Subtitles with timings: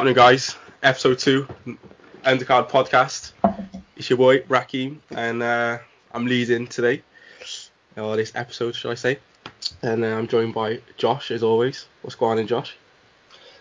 [0.00, 0.56] happening, guys?
[0.82, 1.46] Episode two,
[2.24, 3.32] Undercard Podcast.
[3.96, 5.76] It's your boy Rakim, and uh,
[6.12, 7.02] I'm leading today,
[7.98, 9.18] or this episode, should I say?
[9.82, 11.84] And uh, I'm joined by Josh, as always.
[12.00, 12.78] What's going on, Josh?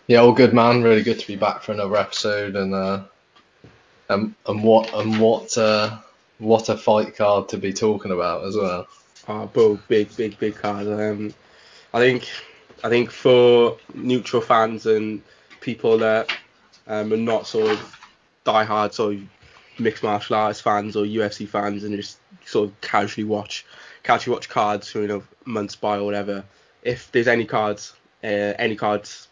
[0.07, 0.81] Yeah, all good, man.
[0.81, 3.01] Really good to be back for another episode, and uh,
[4.07, 5.97] and and what and what uh,
[6.37, 8.87] what a fight card to be talking about as well.
[9.27, 10.87] Uh, both big, big, big cards.
[10.87, 11.33] Um,
[11.93, 12.29] I think,
[12.81, 15.21] I think for neutral fans and
[15.61, 16.31] people that
[16.87, 17.99] um, are not sort of
[18.45, 19.21] diehard sort of
[19.79, 23.65] mixed martial arts fans or UFC fans and just sort of casually watch
[24.03, 26.43] casually watch cards for you know months by or whatever.
[26.83, 29.27] If there's any cards, uh, any cards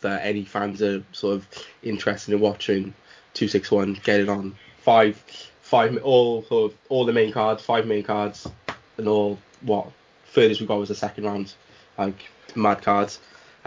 [0.00, 1.48] that any fans are sort of
[1.82, 2.94] interested in watching,
[3.34, 4.56] two six one, get it on.
[4.80, 5.16] Five,
[5.60, 8.48] five, all sort of all the main cards, five main cards,
[8.96, 9.90] and all what
[10.24, 11.54] furthest we got was the second round,
[11.96, 13.18] like mad cards.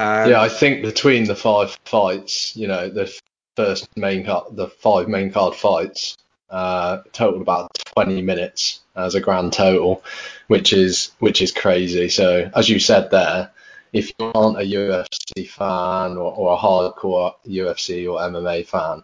[0.02, 3.16] Um, yeah, I think between the five fights, you know, the
[3.56, 6.18] first main card, the five main card fights,
[6.50, 10.04] uh, totaled about 20 minutes as a grand total,
[10.48, 12.10] which is which is crazy.
[12.10, 13.52] So as you said there,
[13.94, 19.04] if you aren't a UFC fan or, or a hardcore UFC or MMA fan,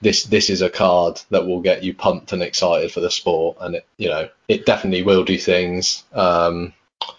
[0.00, 3.56] this this is a card that will get you pumped and excited for the sport,
[3.60, 6.72] and it you know it definitely will do things um,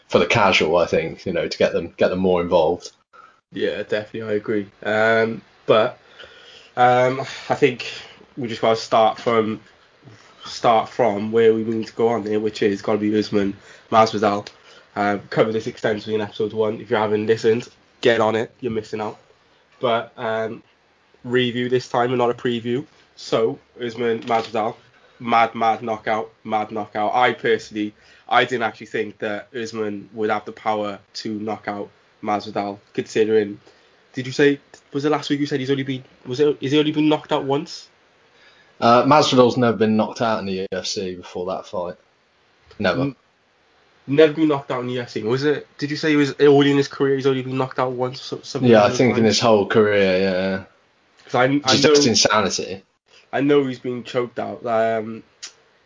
[0.07, 0.77] for the casual.
[0.77, 2.93] I think you know to get them get them more involved.
[3.51, 4.69] Yeah, definitely, I agree.
[4.83, 5.97] Um, but
[6.77, 7.91] um, I think
[8.37, 9.59] we just got to start from
[10.45, 13.55] start from where we need to go on here, which is got to be Usman
[13.91, 14.47] Masvidal.
[14.95, 16.79] Uh, covered this extensively in episode one.
[16.79, 17.67] If you haven't listened,
[18.01, 18.51] get on it.
[18.59, 19.17] You're missing out.
[19.79, 20.61] But um,
[21.23, 22.85] review this time and not a preview.
[23.15, 24.75] So Usman Masvidal,
[25.19, 27.15] mad, mad knockout, mad knockout.
[27.15, 27.93] I personally,
[28.27, 31.89] I didn't actually think that Usman would have the power to knock out
[32.23, 33.59] Masvidal, considering.
[34.13, 34.59] Did you say
[34.91, 37.09] was it last week you said he's only been was it is he only been
[37.09, 37.87] knocked out once?
[38.81, 41.95] Uh, Masvidal's never been knocked out in the UFC before that fight.
[42.79, 43.01] Never.
[43.01, 43.15] N-
[44.07, 45.21] never been knocked out in the UFC.
[45.23, 45.67] Was it?
[45.77, 47.15] Did you say he was early in his career?
[47.15, 48.21] He's only been knocked out once.
[48.21, 50.63] Something Yeah, I think in his whole career, yeah.
[51.25, 52.81] 'Cause I, I It's know, just insanity.
[53.31, 54.65] I know he's been choked out.
[54.65, 55.21] Um,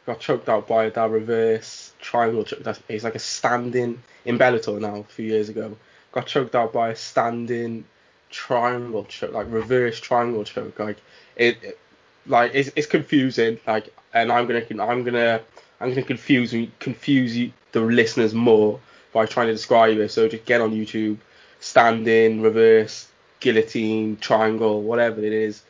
[0.06, 2.64] got choked out by that reverse triangle choke.
[2.64, 4.98] That's, it's like a standing in Bellator now.
[4.98, 5.76] A few years ago,
[6.14, 7.86] got choked out by a standing
[8.32, 10.80] triangle choke, like reverse triangle choke.
[10.80, 10.98] Like
[11.36, 11.80] it, it-
[12.26, 13.60] like it's, it's confusing.
[13.68, 15.42] Like, and I'm gonna, I'm gonna,
[15.82, 18.80] I'm gonna confuse confuse you, the listeners more
[19.14, 20.10] by trying to describe it.
[20.10, 21.18] So just get on YouTube,
[21.60, 23.10] standing, reverse,
[23.42, 25.64] guillotine, triangle, whatever it is.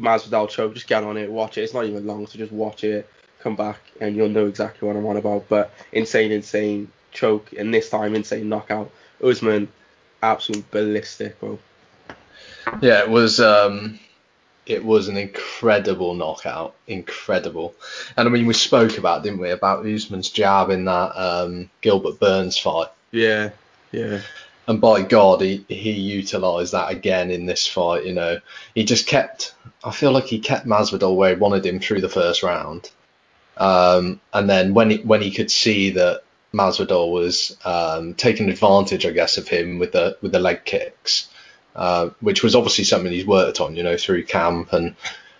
[0.00, 1.62] Masvidal choke, just get on it, watch it.
[1.62, 3.08] It's not even long, so just watch it,
[3.40, 5.48] come back, and you'll know exactly what I'm on about.
[5.48, 8.90] But insane, insane choke, and this time insane knockout.
[9.22, 9.68] Usman,
[10.22, 11.58] absolute ballistic, bro.
[12.80, 13.98] Yeah, it was um,
[14.66, 17.74] it was an incredible knockout, incredible.
[18.16, 22.18] And I mean, we spoke about, didn't we, about Usman's jab in that um, Gilbert
[22.18, 22.88] Burns fight.
[23.12, 23.50] Yeah,
[23.92, 24.20] yeah,
[24.66, 28.04] And by God, he he utilised that again in this fight.
[28.04, 28.40] You know,
[28.74, 29.54] he just kept.
[29.84, 32.90] I feel like he kept Masvidal where he wanted him through the first round.
[33.56, 36.22] Um, and then when he when he could see that
[36.56, 41.28] Masvidal was um, taking advantage, I guess, of him with the with the leg kicks,
[41.74, 44.96] uh, which was obviously something he's worked on, you know, through camp, and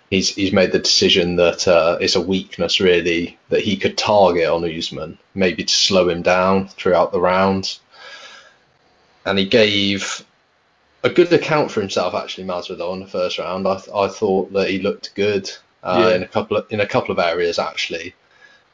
[0.09, 4.47] he's he's made the decision that uh, it's a weakness really that he could target
[4.47, 7.79] on Usman, maybe to slow him down throughout the rounds.
[9.25, 10.23] And he gave
[11.03, 13.67] a good account for himself actually, Masvidal in the first round.
[13.67, 15.49] I I thought that he looked good
[15.83, 16.15] uh, Yeah.
[16.15, 18.13] in a couple of in a couple of areas actually,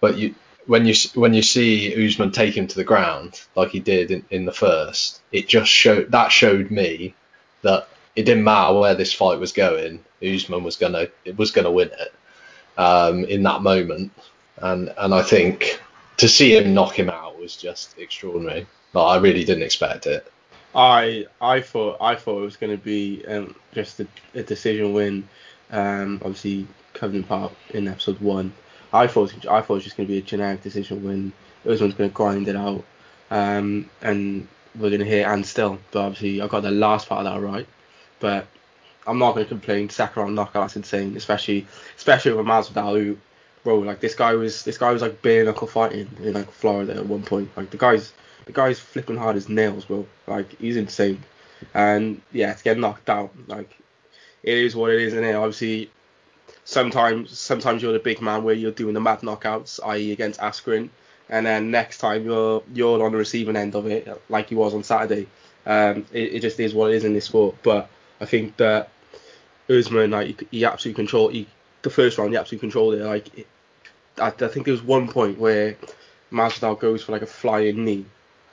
[0.01, 0.35] but you
[0.65, 4.25] when you when you see Usman take him to the ground like he did in,
[4.29, 7.15] in the first, it just showed that showed me
[7.61, 11.71] that it didn't matter where this fight was going, Usman was gonna it was gonna
[11.71, 12.13] win it
[12.77, 14.11] um, in that moment,
[14.57, 15.79] and and I think
[16.17, 18.67] to see him knock him out was just extraordinary.
[18.95, 20.31] I really didn't expect it.
[20.75, 24.93] I I thought I thought it was going to be um, just a, a decision
[24.93, 25.27] win.
[25.71, 28.53] Um, obviously Covenant Park in episode one.
[28.93, 31.33] I thought I thought it was just going to be a generic decision when
[31.67, 32.83] Usman's going to grind it out,
[33.31, 35.79] um, and we're going to hit and still.
[35.91, 37.67] But obviously I got the last part of that right.
[38.19, 38.47] But
[39.07, 39.89] I'm not going to complain.
[39.89, 41.17] Second round knockout, that's insane.
[41.17, 41.65] Especially
[41.97, 43.17] especially with Masvidal, who,
[43.63, 46.95] bro, like this guy was this guy was like bare knuckle fighting in like Florida
[46.95, 47.49] at one point.
[47.57, 48.13] Like the guy's
[48.45, 50.05] the guy's flipping hard as nails, bro.
[50.27, 51.23] Like he's insane.
[51.73, 53.75] And yeah, to get knocked out, like
[54.43, 55.89] it is what it is, and it obviously
[56.65, 60.11] sometimes sometimes you're the big man where you're doing the mad knockouts, i.e.
[60.11, 60.89] against Askren,
[61.29, 64.73] and then next time you're you're on the receiving end of it, like he was
[64.73, 65.27] on Saturday.
[65.65, 67.55] Um, it, it just is what it is in this sport.
[67.63, 67.89] But
[68.19, 68.89] I think that
[69.69, 71.33] Usman, like he, he absolutely controlled.
[71.33, 71.47] He,
[71.81, 73.03] the first round, he absolutely controlled it.
[73.03, 73.47] Like it,
[74.17, 75.75] I, I think there was one point where
[76.31, 78.05] Masvidal goes for like a flying knee.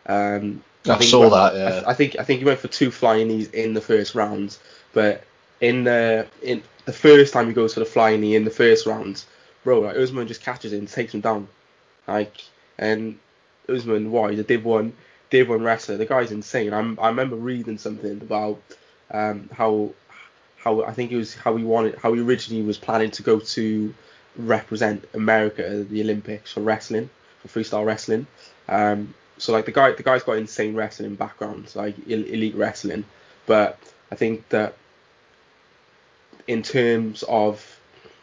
[0.07, 1.55] Um, I, think saw went- that.
[1.55, 1.83] Yeah.
[1.87, 4.57] I, I think I think he went for two flying knees in the first round,
[4.93, 5.25] but
[5.61, 8.85] in the in the first time he goes for the flying knee in the first
[8.85, 9.25] round,
[9.63, 11.47] bro, like Usman just catches him, and takes him down,
[12.09, 12.43] like
[12.79, 13.19] and
[13.69, 14.93] Usman, why he's a Div one
[15.31, 15.97] Div one wrestler.
[15.97, 16.73] The guy's insane.
[16.73, 18.61] I'm, I remember reading something about
[19.13, 19.91] um, how
[20.57, 23.39] how I think it was how he wanted how he originally was planning to go
[23.39, 23.95] to
[24.37, 27.09] represent America at the Olympics for wrestling
[27.41, 28.27] for freestyle wrestling.
[28.69, 33.05] Um, so like the guy the guy's got insane wrestling background, like elite wrestling.
[33.47, 33.79] But
[34.11, 34.75] I think that
[36.51, 37.65] in terms of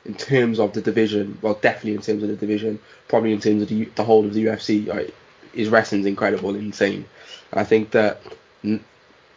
[0.05, 3.61] in terms of the division, well, definitely in terms of the division, probably in terms
[3.63, 5.11] of the, the whole of the UFC, like, uh,
[5.53, 7.05] his wrestling's incredible, insane.
[7.51, 8.21] And I think that
[8.63, 8.83] n-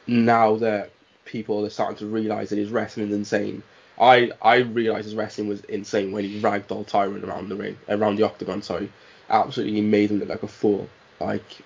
[0.08, 0.90] now that
[1.24, 3.62] people are starting to realize that his wrestling's insane,
[4.00, 8.16] I I realized his wrestling was insane when he ragdoll Tyron around the ring, around
[8.16, 8.62] the octagon.
[8.62, 8.90] Sorry,
[9.30, 10.88] absolutely made him look like a fool,
[11.20, 11.62] like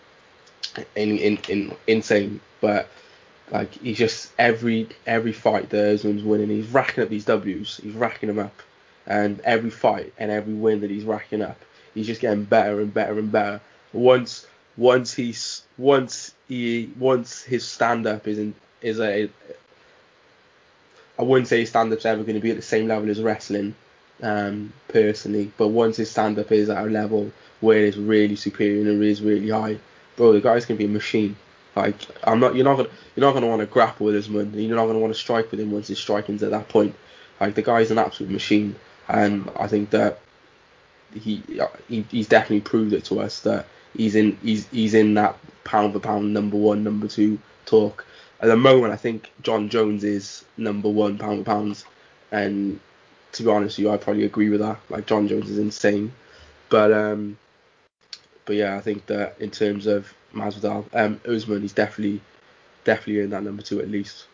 [0.96, 2.40] in in, in insane.
[2.60, 2.88] But
[3.54, 7.94] like he's just every every fight that Usman's winning, he's racking up these W's, he's
[7.94, 8.62] racking them up,
[9.06, 11.56] and every fight and every win that he's racking up,
[11.94, 13.60] he's just getting better and better and better.
[13.92, 14.46] Once
[14.76, 19.30] once he's once he once his stand up is in is a
[21.16, 23.22] I wouldn't say his stand up's ever going to be at the same level as
[23.22, 23.76] wrestling,
[24.20, 25.52] um, personally.
[25.56, 27.30] But once his stand up is at a level
[27.60, 29.78] where it's really superior and it is really high,
[30.16, 31.36] bro, the guy's gonna be a machine.
[31.76, 34.54] Like I'm not, you're not gonna, you're not gonna want to grapple with him, man.
[34.54, 36.94] You're not gonna want to strike with him once his striking's at that point.
[37.40, 38.76] Like the guy's an absolute machine,
[39.08, 40.20] and I think that
[41.12, 41.42] he,
[41.88, 43.66] he he's definitely proved it to us that
[43.96, 48.04] he's in, he's he's in that pound for pound number one, number two talk.
[48.40, 51.84] At the moment, I think Jon Jones is number one pound for pounds,
[52.30, 52.78] and
[53.32, 54.78] to be honest with you, I probably agree with that.
[54.90, 56.12] Like Jon Jones is insane,
[56.68, 57.36] but um,
[58.44, 62.20] but yeah, I think that in terms of Masvidal, um, Usman, he's definitely
[62.84, 64.26] definitely in that number two at least.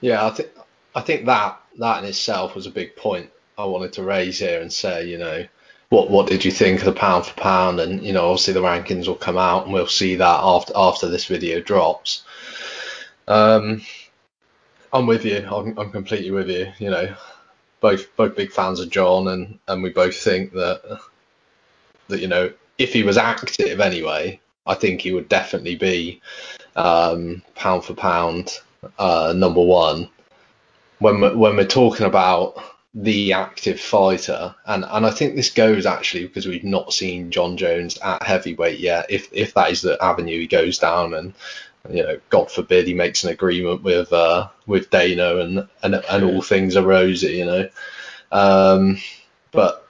[0.00, 0.50] Yeah, I think
[0.94, 4.60] I think that that in itself was a big point I wanted to raise here
[4.60, 5.46] and say, you know,
[5.88, 7.80] what what did you think of the pound for pound?
[7.80, 11.08] And you know, obviously the rankings will come out and we'll see that after after
[11.08, 12.24] this video drops.
[13.26, 13.82] Um,
[14.92, 15.46] I'm with you.
[15.50, 16.72] I'm, I'm completely with you.
[16.78, 17.14] You know,
[17.80, 21.00] both both big fans of Jon, and and we both think that
[22.08, 26.20] that you know if he was active anyway, I think he would definitely be
[26.76, 28.60] um, pound for pound
[28.98, 30.08] uh, number one.
[30.98, 32.62] When we're, when we're talking about
[32.94, 37.56] the active fighter, and, and I think this goes actually because we've not seen Jon
[37.56, 39.06] Jones at heavyweight yet.
[39.10, 41.34] If if that is the avenue he goes down, and
[41.90, 46.24] you know, God forbid he makes an agreement with uh, with Dana, and and and
[46.24, 47.68] all things are rosy, you know.
[48.32, 48.98] Um,
[49.50, 49.86] but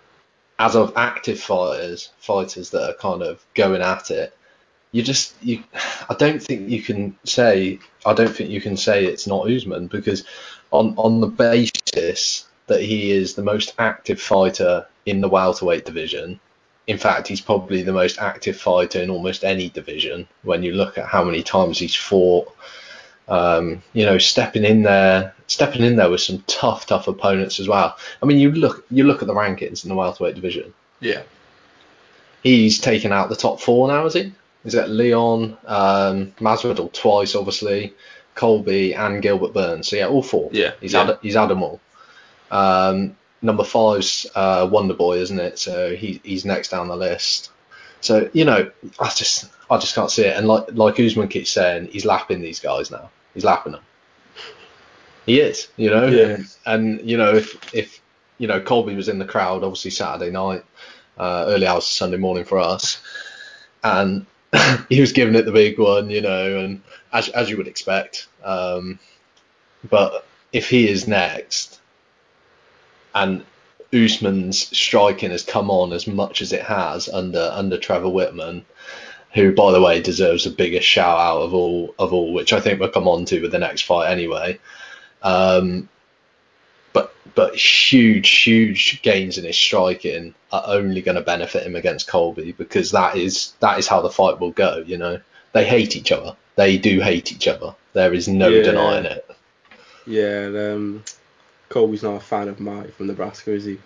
[0.58, 4.36] as of active fighters, fighters that are kind of going at it,
[4.94, 5.62] you just you
[6.08, 9.88] I don't think you can say I don't think you can say it's not Usman
[9.88, 10.24] because
[10.70, 16.40] on on the basis that he is the most active fighter in the welterweight division.
[16.86, 20.96] In fact, he's probably the most active fighter in almost any division when you look
[20.96, 22.54] at how many times he's fought.
[23.26, 27.68] Um, you know, stepping in there, stepping in there with some tough, tough opponents as
[27.68, 27.96] well.
[28.22, 30.74] I mean, you look, you look at the rankings in the welterweight division.
[31.00, 31.22] Yeah.
[32.42, 34.32] He's taken out the top four now, is he?
[34.64, 37.94] Is it Leon, um, Masvidal twice, obviously,
[38.34, 39.88] Colby and Gilbert Burns?
[39.88, 40.50] So yeah, all four.
[40.52, 41.06] Yeah, He's yeah.
[41.06, 41.80] had he's had them all.
[42.50, 45.58] Um, number five's uh, Wonder Boy, isn't it?
[45.58, 47.50] So he he's next down the list.
[48.00, 50.36] So you know, I just I just can't see it.
[50.36, 53.10] And like like Usman keeps saying, he's lapping these guys now.
[53.34, 53.82] He's lapping them.
[55.26, 56.06] He is, you know.
[56.06, 56.38] Yeah.
[56.66, 58.00] And you know, if if
[58.38, 60.64] you know Colby was in the crowd, obviously Saturday night,
[61.18, 63.02] uh, early hours of Sunday morning for us,
[63.82, 64.26] and
[64.88, 66.82] he was giving it the big one, you know, and
[67.12, 68.28] as as you would expect.
[68.42, 68.98] Um,
[69.88, 71.80] but if he is next,
[73.14, 73.44] and
[73.92, 78.64] Usman's striking has come on as much as it has under under Trevor Wittman,
[79.34, 82.60] who by the way deserves the biggest shout out of all of all, which I
[82.60, 84.58] think we'll come on to with the next fight anyway.
[85.22, 85.88] Um,
[86.94, 92.08] but but huge huge gains in his striking are only going to benefit him against
[92.08, 94.82] Colby because that is that is how the fight will go.
[94.86, 95.20] You know
[95.52, 96.34] they hate each other.
[96.56, 97.74] They do hate each other.
[97.92, 98.62] There is no Yeah.
[98.62, 99.28] denying it.
[100.06, 101.04] Yeah, and, um,
[101.68, 103.78] Colby's not a fan of Mike from Nebraska, is he?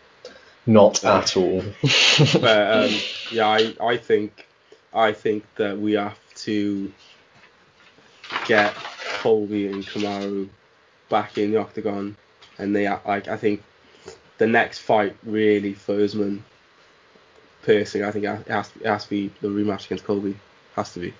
[0.67, 1.63] Not at all.
[2.41, 2.91] but um,
[3.31, 4.47] yeah, I, I think
[4.93, 6.93] I think that we have to
[8.47, 8.75] get
[9.21, 10.49] Colby and Kamaru
[11.09, 12.17] back in the octagon,
[12.59, 13.63] and they like I think
[14.39, 16.45] the next fight really for Usman.
[17.63, 20.37] Personally, I think it has, it has to be the rematch against Colby.
[20.75, 21.15] Has to be.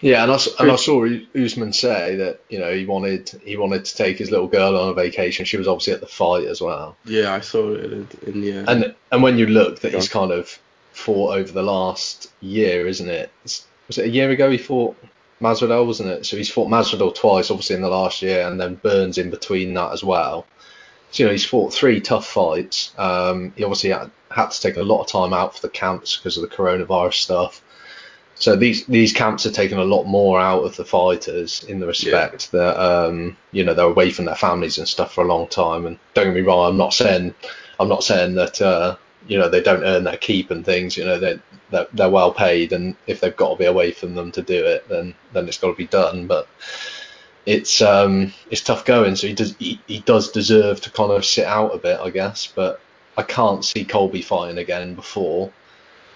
[0.00, 3.84] Yeah, and I, and I saw Usman say that you know he wanted he wanted
[3.84, 5.44] to take his little girl on a vacation.
[5.44, 6.96] She was obviously at the fight as well.
[7.04, 8.58] Yeah, I saw it in, in the.
[8.58, 10.58] Uh, and and when you look that he's kind of
[10.92, 13.30] fought over the last year, isn't it?
[13.42, 14.96] Was it a year ago he fought
[15.40, 16.26] Masvidal, wasn't it?
[16.26, 19.74] So he's fought Masvidal twice, obviously in the last year, and then Burns in between
[19.74, 20.46] that as well.
[21.10, 22.92] So you know he's fought three tough fights.
[22.98, 26.16] Um, he obviously had, had to take a lot of time out for the camps
[26.16, 27.62] because of the coronavirus stuff.
[28.34, 31.86] So these these camps are taking a lot more out of the fighters in the
[31.86, 32.60] respect yeah.
[32.60, 35.86] that um, you know they're away from their families and stuff for a long time.
[35.86, 37.34] And don't get me wrong, I'm not saying
[37.80, 40.96] I'm not saying that uh, you know they don't earn their keep and things.
[40.96, 44.14] You know they they're, they're well paid, and if they've got to be away from
[44.14, 46.26] them to do it, then then it's got to be done.
[46.26, 46.48] But
[47.46, 49.16] it's um it's tough going.
[49.16, 52.10] So he does he, he does deserve to kind of sit out a bit, I
[52.10, 52.46] guess.
[52.46, 52.80] But
[53.16, 55.52] I can't see Colby fighting again before.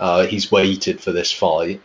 [0.00, 1.80] Uh, he's waited for this fight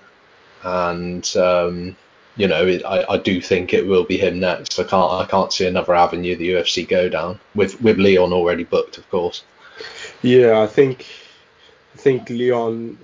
[0.63, 1.95] and um,
[2.35, 4.79] you know, it, I, I do think it will be him next.
[4.79, 8.63] I can't I can't see another avenue the UFC go down with with Leon already
[8.63, 9.43] booked, of course.
[10.21, 11.05] Yeah, I think
[11.93, 12.97] I think Leon.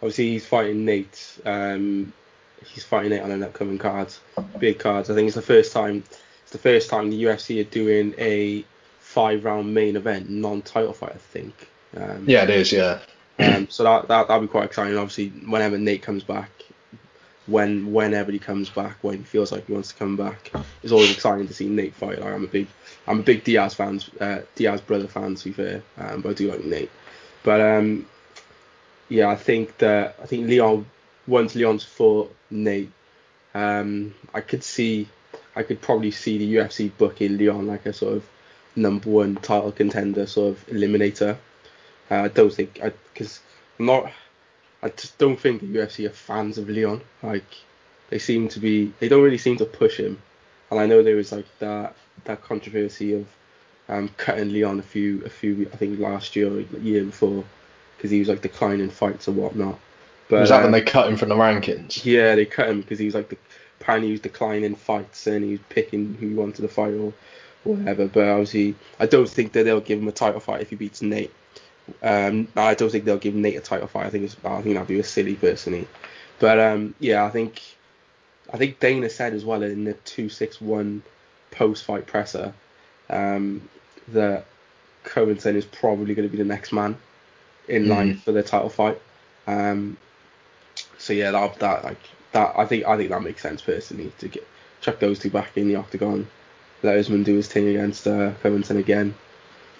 [0.00, 1.40] Obviously, he's fighting Nate.
[1.44, 2.12] Um,
[2.64, 4.12] he's fighting Nate on an upcoming card,
[4.58, 5.10] big cards.
[5.10, 6.04] I think it's the first time.
[6.42, 8.64] It's the first time the UFC are doing a
[9.00, 11.12] five-round main event, non-title fight.
[11.14, 11.68] I think.
[11.96, 12.72] Um, yeah, it is.
[12.72, 13.00] Yeah.
[13.38, 14.96] Um, so that that that'll be quite exciting.
[14.96, 16.50] Obviously, whenever Nate comes back,
[17.46, 20.50] when whenever he comes back, when he feels like he wants to come back.
[20.82, 22.20] It's always exciting to see Nate fight.
[22.20, 22.68] Like, I'm a big
[23.08, 26.32] I'm a big Diaz fans, uh, Diaz brother fan to be fair, um, but I
[26.34, 26.90] do like Nate.
[27.42, 28.06] But um,
[29.08, 30.86] yeah, I think that I think Leon
[31.26, 32.92] once Leon's fought Nate,
[33.54, 35.08] um, I could see
[35.56, 38.28] I could probably see the UFC booking Leon like a sort of
[38.76, 41.36] number one title contender, sort of eliminator.
[42.10, 43.40] Uh, I don't think I because
[43.78, 44.12] I'm not
[44.82, 47.00] I just don't think the UFC are fans of Leon.
[47.22, 47.46] Like
[48.10, 50.22] they seem to be, they don't really seem to push him.
[50.70, 53.26] And I know there was like that that controversy of
[53.88, 57.44] um, cutting Leon a few a few I think last year or year before
[57.96, 59.78] because he was like declining fights or whatnot.
[60.28, 62.04] But was that um, when they cut him from the rankings?
[62.04, 63.38] Yeah, they cut him because he was like the,
[63.80, 67.12] apparently he was declining fights and he was picking who he wanted to fight or
[67.64, 68.06] whatever.
[68.06, 71.02] But obviously, I don't think that they'll give him a title fight if he beats
[71.02, 71.32] Nate.
[72.02, 74.06] Um, I don't think they'll give Nate a title fight.
[74.06, 75.88] I think it's, I think that'd be a silly personally.
[76.38, 77.62] But um, yeah, I think
[78.52, 81.02] I think Dana said as well in the two six one
[81.58, 82.54] post fight presser
[83.10, 83.68] um,
[84.08, 84.46] that
[85.02, 86.96] Covington is probably going to be the next man
[87.66, 87.88] in mm.
[87.88, 89.00] line for the title fight.
[89.46, 89.96] Um,
[90.98, 92.00] so yeah, that, that like
[92.32, 94.46] that I think I think that makes sense personally to get
[94.80, 96.28] chuck those two back in the octagon.
[96.82, 99.14] Let Usman do his thing against uh, Covington again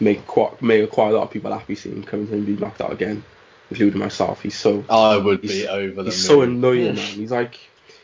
[0.01, 3.23] make quite make quite a lot of people happy seeing Covington be knocked out again,
[3.71, 4.43] including myself.
[4.43, 6.97] He's so I would be over the He's so annoying, man.
[6.97, 7.59] He's like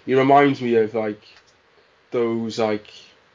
[0.07, 1.23] he reminds me of like
[2.11, 2.89] those like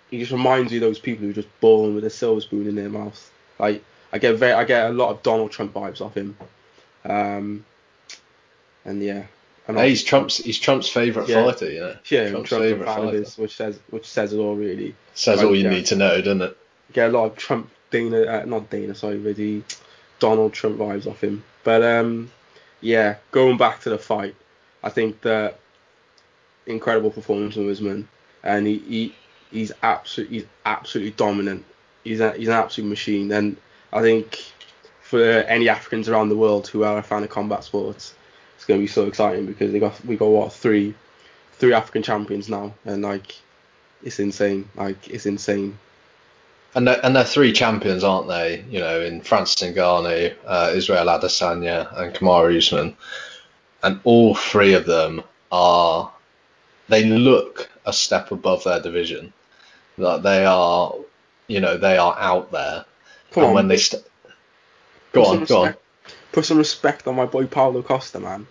[0.10, 2.76] he just reminds of those people who are just born with a silver spoon in
[2.76, 3.32] their mouth.
[3.60, 6.38] Like I get very I get a lot of Donald Trump vibes off him.
[7.06, 7.66] Um,
[8.86, 9.26] and yeah.
[9.68, 11.96] Hey, he's Trump's he's Trump's favourite yeah, fighter, yeah.
[12.06, 14.96] Yeah, Trump's, Trump's favourite fighter, which says which says it all really.
[15.14, 16.58] Says all you need to know, doesn't it?
[16.92, 19.64] Get a lot of Trump Dana, uh, not Dana, sorry, really
[20.18, 21.44] Donald Trump vibes off him.
[21.64, 22.32] But um,
[22.82, 24.36] yeah, going back to the fight,
[24.84, 25.60] I think that
[26.66, 28.08] incredible performance from Usman,
[28.44, 29.16] and he, he
[29.52, 31.66] he's absolutely he's absolutely dominant.
[32.04, 33.58] He's a, he's an absolute machine, and
[33.92, 34.40] I think
[35.02, 38.14] for any Africans around the world who are a fan of combat sports,
[38.56, 40.94] it's going to be so exciting because they got we got what three
[41.54, 43.36] three African champions now, and like
[44.04, 44.70] it's insane.
[44.76, 45.78] Like it's insane
[46.76, 48.64] and they're, and they're three champions, aren't they?
[48.70, 52.96] You know, in Francis Ngannou, uh, Israel Adesanya, and Kamaru Usman,
[53.84, 56.12] and all three of them are
[56.88, 59.34] they look a step above their division.
[60.00, 60.96] That they are,
[61.48, 62.86] you know, they are out there.
[63.32, 64.04] Come and on, when they st-
[65.12, 65.76] go on, go on.
[66.32, 68.48] Put some respect on my boy Paulo Costa, man.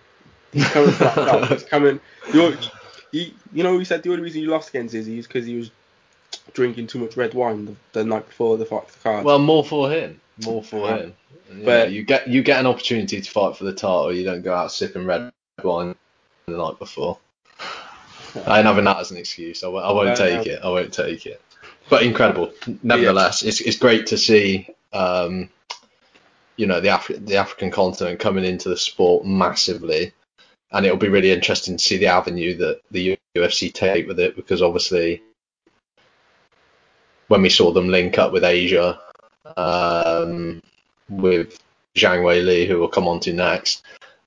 [0.53, 1.47] He's coming for that belt.
[1.49, 1.99] He's coming.
[2.33, 2.57] You,
[3.11, 5.55] you, you know, he said the only reason you lost against Izzy is because he
[5.55, 5.71] was
[6.53, 9.25] drinking too much red wine the, the night before the fight for the card.
[9.25, 10.19] Well, more for him.
[10.43, 10.97] More for yeah.
[10.97, 11.15] him.
[11.53, 14.13] Yeah, but you get you get an opportunity to fight for the title.
[14.13, 15.31] You don't go out sipping red
[15.63, 15.95] wine
[16.45, 17.17] the night before.
[18.45, 19.63] I ain't having that as an excuse.
[19.63, 20.59] I w- I won't take it.
[20.63, 21.41] I won't take it.
[21.89, 23.41] But incredible, nevertheless.
[23.43, 23.49] Yeah.
[23.49, 24.69] It's it's great to see.
[24.93, 25.49] Um,
[26.57, 30.11] you know the Afri- the African continent coming into the sport massively,
[30.71, 34.35] and it'll be really interesting to see the avenue that the UFC take with it
[34.35, 35.21] because obviously
[37.29, 38.99] when we saw them link up with Asia,
[39.55, 40.61] um,
[41.09, 41.57] with
[41.95, 43.83] Zhang Weili, who we'll come on to next,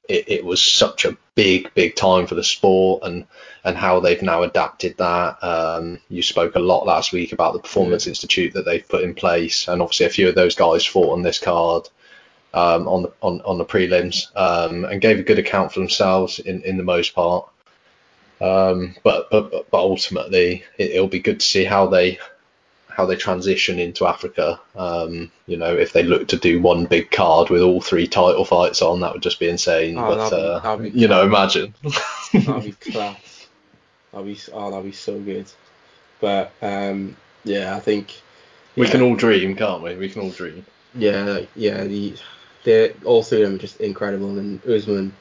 [0.09, 3.27] it, it was such a big, big time for the sport and,
[3.65, 5.43] and how they've now adapted that.
[5.43, 8.07] Um, you spoke a lot last week about the Performance.
[8.07, 11.23] Institute that they've put in place, and obviously a few of those guys fought on
[11.23, 11.89] this card.
[12.55, 16.39] Um, on the on, on the prelims um, and gave a good account for themselves
[16.39, 17.49] in, in the most part.
[18.43, 22.19] Um, but, but but ultimately, it, will be good to see how they
[22.95, 24.61] how they transition into Africa.
[24.77, 28.45] Um, you know, if they look to do one big card with all three title
[28.45, 29.99] fights on, that would just be insane.
[29.99, 31.75] Oh, but be, uh, you know, imagine.
[32.33, 33.47] that'd be class.
[34.13, 35.47] That'd be oh, that'd be so good.
[36.21, 38.21] But um, yeah, I think
[38.77, 39.97] we can all dream, can't we?
[39.97, 40.65] We can all dream.
[40.95, 41.85] Yeah, yeah.
[41.85, 42.15] The
[42.65, 45.15] they all three of them are just incredible, and Usman,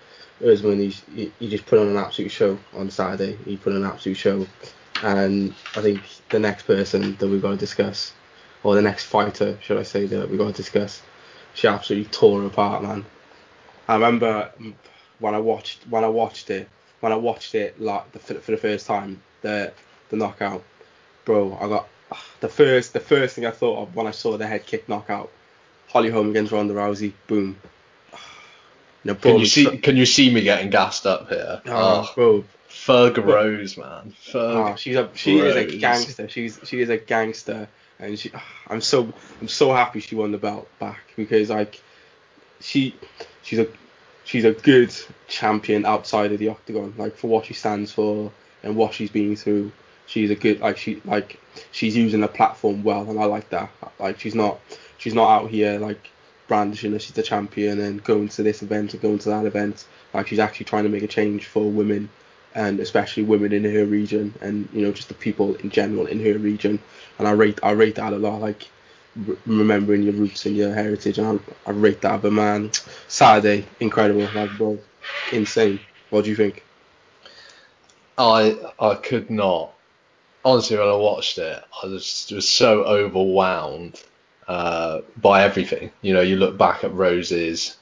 [0.46, 3.38] Usman, he's, he, he just put on an absolute show on Saturday.
[3.46, 4.46] He put on an absolute show
[5.02, 8.14] and I think the next person that we've got to discuss,
[8.64, 11.02] or the next fighter, should I say, that we've got to discuss,
[11.54, 13.06] she absolutely tore apart, man.
[13.88, 14.52] I remember
[15.20, 18.58] when I watched when I watched it when I watched it like the, for the
[18.58, 19.74] first time the
[20.10, 20.64] the knockout,
[21.26, 21.58] bro.
[21.60, 24.48] I got ah, the first the first thing I thought of when I saw the
[24.48, 25.32] head kick knockout,
[25.90, 27.58] Holly Holm against Ronda Rousey, boom.
[29.04, 29.78] You know, can you see?
[29.78, 31.62] Can you see me getting gassed up here?
[31.66, 31.72] Oh,
[32.10, 32.12] oh.
[32.16, 34.14] bro, Thug Rose, man.
[34.24, 35.56] Thug oh, she's a she Rose.
[35.56, 36.30] is a gangster.
[36.30, 37.68] She's she is a gangster,
[38.00, 38.32] and she.
[38.34, 41.82] Ah, I'm so I'm so happy she won the belt back because like
[42.60, 42.96] she
[43.44, 43.68] she's a
[44.24, 44.96] she's a good
[45.28, 46.94] champion outside of the octagon.
[46.98, 48.32] Like for what she stands for
[48.64, 49.72] and what she's been through,
[50.06, 51.40] she's a good like she like
[51.72, 53.70] she's using the platform well, and I like that.
[54.00, 54.60] Like she's not
[54.98, 56.10] she's not out here like
[56.48, 59.86] brandishing that she's the champion and going to this event and going to that event.
[60.14, 62.10] Like she's actually trying to make a change for women
[62.56, 66.24] and especially women in her region and you know just the people in general in
[66.26, 66.80] her region.
[67.20, 68.68] And I rate I rate that a lot like
[69.46, 71.18] remembering your roots and your heritage.
[71.20, 72.72] And I, I rate that but man.
[73.08, 74.80] Saturday incredible like bro.
[75.32, 75.80] Insane.
[76.10, 76.64] What do you think?
[78.18, 79.74] I I could not.
[80.44, 84.02] Honestly when I watched it I was, was so overwhelmed
[84.48, 85.92] uh, by everything.
[86.02, 87.78] You know you look back at Rose's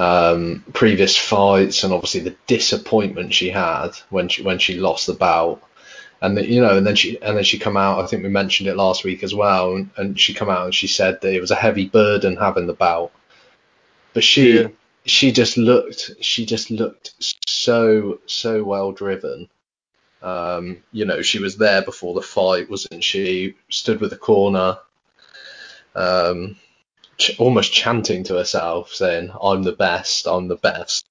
[0.00, 5.12] um, previous fights and obviously the disappointment she had when she when she lost the
[5.12, 5.62] bout.
[6.22, 8.30] And the, you know and then she and then she come out I think we
[8.30, 11.34] mentioned it last week as well and, and she come out and she said that
[11.34, 13.12] it was a heavy burden having the bout.
[14.14, 14.68] But she yeah.
[15.04, 17.12] she just looked she just looked
[17.46, 19.50] so so well driven.
[20.22, 23.54] Um, you know she was there before the fight wasn't she?
[23.68, 24.78] Stood with the corner.
[25.94, 26.56] Um,
[27.20, 31.06] ch- almost chanting to herself, saying, "I'm the best, I'm the best,"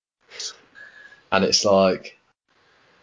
[1.32, 2.18] and it's like,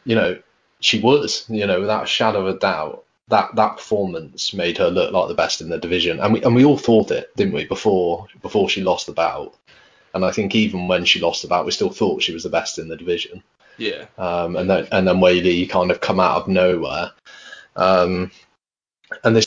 [0.05, 0.39] you know,
[0.81, 3.05] she was, you know, without a shadow of a doubt.
[3.29, 6.55] That that performance made her look like the best in the division, and we and
[6.55, 9.55] we all thought it, didn't we, before before she lost the bout.
[10.15, 12.49] And I think even when she lost the bout, we still thought she was the
[12.49, 13.43] best in the division.
[13.79, 14.07] Yeah.
[14.17, 17.11] Um, and then and then Weili kind of come out of nowhere.
[17.75, 18.31] Um,
[19.25, 19.46] and this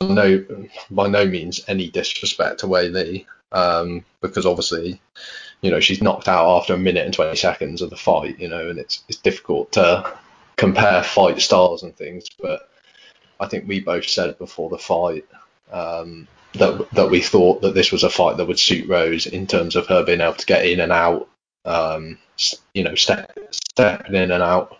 [0.00, 0.44] no
[0.90, 5.00] by no means any disrespect to Weili, um, because obviously,
[5.60, 8.48] you know, she's knocked out after a minute and 20 seconds of the fight, you
[8.48, 10.12] know, and it's it's difficult to
[10.56, 12.68] compare fight styles and things, but
[13.38, 15.26] I think we both said before the fight
[15.70, 19.46] um, that that we thought that this was a fight that would suit Rose in
[19.46, 21.28] terms of her being able to get in and out,
[21.64, 22.18] um,
[22.74, 24.78] you know, step, stepping in and out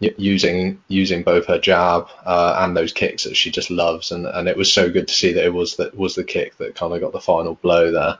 [0.00, 4.48] using using both her jab uh, and those kicks that she just loves, and, and
[4.48, 6.94] it was so good to see that it was that was the kick that kind
[6.94, 8.18] of got the final blow there.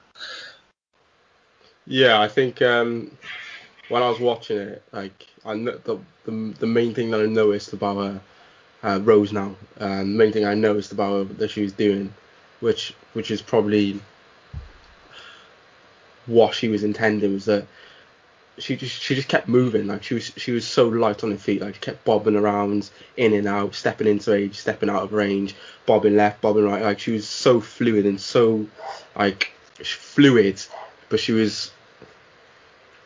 [1.87, 3.11] Yeah, I think um,
[3.88, 7.73] when I was watching it, like I the, the the main thing that I noticed
[7.73, 8.21] about her,
[8.83, 12.12] uh, Rose now, uh, the main thing I noticed about her that she was doing,
[12.61, 14.01] which which is probably
[16.27, 17.66] what she was intending was that
[18.61, 21.37] she just she just kept moving like she was she was so light on her
[21.37, 25.12] feet like she kept bobbing around in and out stepping into range stepping out of
[25.12, 25.55] range
[25.87, 28.66] bobbing left bobbing right like she was so fluid and so
[29.16, 30.62] like fluid
[31.09, 31.73] but she was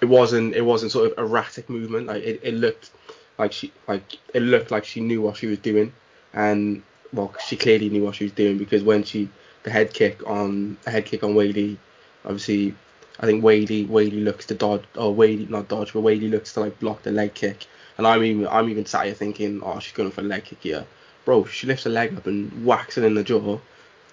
[0.01, 2.90] it wasn't it wasn't sort of erratic movement like it, it looked
[3.38, 5.93] like she like it looked like she knew what she was doing
[6.33, 9.29] and well she clearly knew what she was doing because when she
[9.62, 11.77] the head kick on the head kick on Weili
[12.25, 12.75] obviously
[13.20, 16.61] I think Weili Weili looks to dodge or Weili not dodge, but Weili looks to
[16.61, 17.66] like block the leg kick.
[17.96, 20.62] And I'm even I'm even sat here thinking, oh, she's going for a leg kick
[20.62, 20.85] here,
[21.24, 21.44] bro.
[21.44, 23.59] She lifts her leg up and whacks it in the jaw.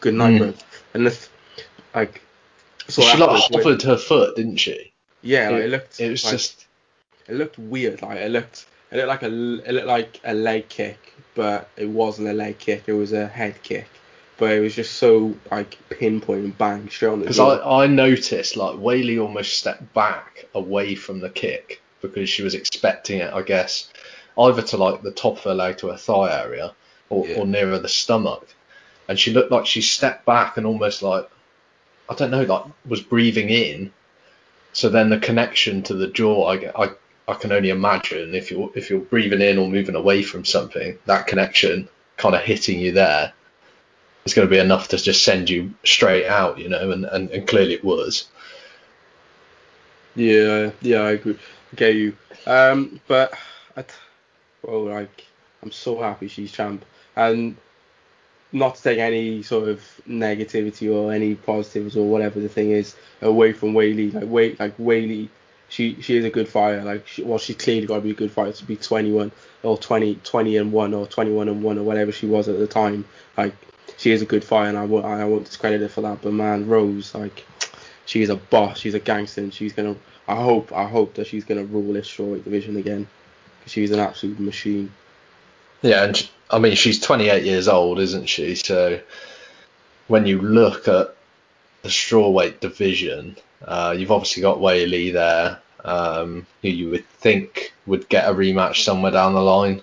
[0.01, 0.37] Good night, mm.
[0.39, 0.53] bro.
[0.93, 1.29] And this,
[1.95, 2.21] like,
[2.87, 4.91] So she like hovered her foot, didn't she?
[5.21, 5.99] yeah, like, it, it looked.
[5.99, 6.67] it was like, just
[7.27, 8.01] It looked weird.
[8.01, 8.67] Like it looked.
[8.91, 9.27] It looked like a.
[9.27, 10.99] It looked like a leg kick,
[11.33, 12.83] but it wasn't a leg kick.
[12.85, 13.87] It was a head kick.
[14.41, 17.37] But it was just so like pinpoint and bang straight on the because.
[17.37, 22.55] I, I noticed like Weili almost stepped back away from the kick because she was
[22.55, 23.89] expecting it, I guess,
[24.39, 26.73] either to like the top of her leg to her thigh area
[27.11, 27.35] or, Yeah.
[27.35, 28.47] or nearer the stomach,
[29.07, 31.29] and she looked like she stepped back and almost like
[32.09, 33.93] I don't know, like was breathing in.
[34.73, 36.89] So then the connection to the jaw, I, I,
[37.27, 40.97] I can only imagine if you're if you're breathing in or moving away from something,
[41.05, 43.33] that connection kind of hitting you there
[44.25, 47.29] is going to be enough to just send you straight out, you know, and, and,
[47.29, 48.27] and clearly it was.
[50.15, 51.39] Yeah, yeah, I agree.
[51.75, 52.15] Get you.
[52.45, 53.33] Um, but
[53.77, 53.85] I,
[54.61, 55.25] well, like
[55.63, 57.55] I'm so happy she's champ, and
[58.51, 62.95] not to take any sort of negativity or any positives or whatever the thing is
[63.21, 64.13] away from Weili.
[64.13, 65.29] Like Wait, like Weili,
[65.69, 66.83] she she is a good fighter.
[66.83, 69.31] Like she, well, she's clearly got to be a good fighter to be 21
[69.63, 72.67] or 20, 20 and one or 21 and one or whatever she was at the
[72.67, 73.05] time.
[73.37, 73.55] Like
[74.01, 74.85] she is a good fighter, and I
[75.25, 76.23] won't discredit her for that.
[76.23, 77.45] But man, Rose, like
[78.07, 78.79] she's a boss.
[78.79, 79.41] She's a gangster.
[79.41, 79.95] And she's gonna.
[80.27, 80.73] I hope.
[80.73, 83.07] I hope that she's gonna rule this strawweight division again.
[83.61, 84.91] 'cause she's an absolute machine.
[85.83, 88.55] Yeah, and sh I mean she's 28 years old, isn't she?
[88.55, 88.99] So
[90.07, 91.15] when you look at
[91.83, 98.09] the strawweight division, uh, you've obviously got Weili there, um, who you would think would
[98.09, 99.81] get a rematch somewhere down the line.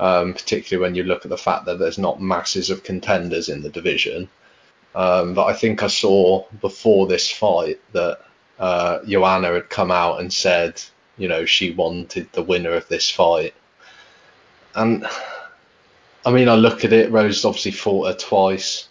[0.00, 3.62] Um, particularly when you look at the fact that there's not masses of contenders in
[3.62, 4.28] the division.
[4.94, 8.18] Um, but I think I saw before this fight that
[8.58, 10.82] uh, Joanna had come out and said,
[11.16, 13.54] you know, she wanted the winner of this fight.
[14.74, 15.06] And
[16.26, 17.12] I mean, I look at it.
[17.12, 18.88] Rose obviously fought her twice.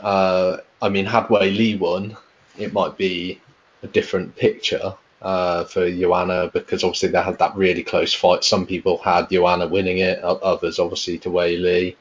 [0.00, 2.16] Uh, I mean, had Weili won,
[2.58, 3.40] it might be
[3.82, 8.44] a different picture uh, for Joanna because obviously they had that really close fight.
[8.44, 11.96] Some people had Joanna winning it, others obviously to Weili.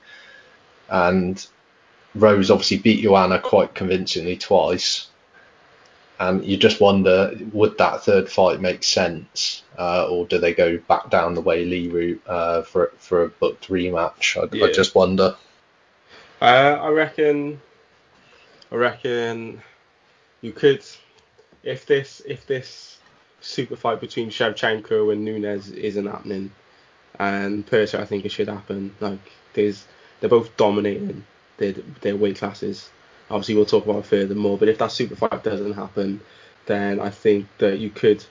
[0.89, 1.45] And
[2.15, 5.08] Rose obviously beat Joanna quite convincingly twice.
[6.19, 10.77] And you just wonder, would that third fight make sense, uh, or do they go
[10.77, 14.36] back down the Weili route uh, for for a booked rematch?
[14.36, 15.38] I, I just wonder.
[16.41, 17.62] Uh, I reckon.
[18.69, 19.62] I reckon
[20.41, 20.84] you could,
[21.63, 22.99] if this if this
[23.41, 26.52] super fight between Shevchenko and Nunes isn't happening,
[27.17, 28.95] and personally I think it should happen.
[28.99, 29.19] Like
[29.54, 29.86] there's
[30.19, 31.25] they're both dominating
[31.58, 32.89] their their weight classes.
[33.30, 36.21] Obviously we'll talk about it further more, but if that super fight doesn't happen,
[36.65, 38.23] then I think that you could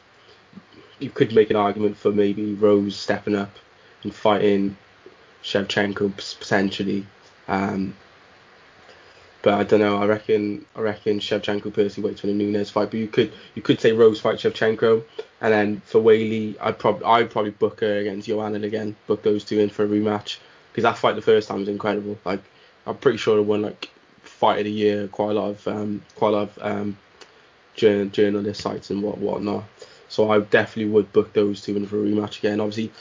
[0.98, 3.56] you could make an argument for maybe Rose stepping up
[4.02, 4.76] and fighting
[5.42, 7.06] Shevchenko potentially.
[7.46, 7.94] Um,
[9.48, 9.96] but I don't know.
[9.96, 12.90] I reckon I reckon Shevchenko personally waits for the Nunes fight.
[12.90, 15.02] But you could you could say Rose fight Shevchenko,
[15.40, 18.94] and then for Weili, I'd probably I'd probably book her against Joanna again.
[19.06, 20.36] Book those two in for a rematch
[20.70, 22.18] because that fight the first time was incredible.
[22.26, 22.42] Like
[22.86, 23.88] I'm pretty sure they won like
[24.20, 26.98] fight of the year, quite a lot of um, quite a lot of um,
[27.74, 29.64] journal, journalist sites and what whatnot.
[30.10, 32.60] So I definitely would book those two in for a rematch again.
[32.60, 32.92] Obviously,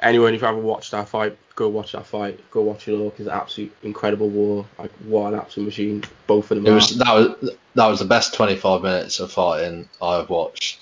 [0.00, 2.38] anyone if you haven't watched that fight, go watch that fight.
[2.52, 4.64] Go watch it all because it's an absolute incredible war.
[4.78, 6.04] Like what an absolute machine.
[6.28, 6.72] Both of them.
[6.72, 10.78] Was that was that was the best 25 minutes of fighting I've watched.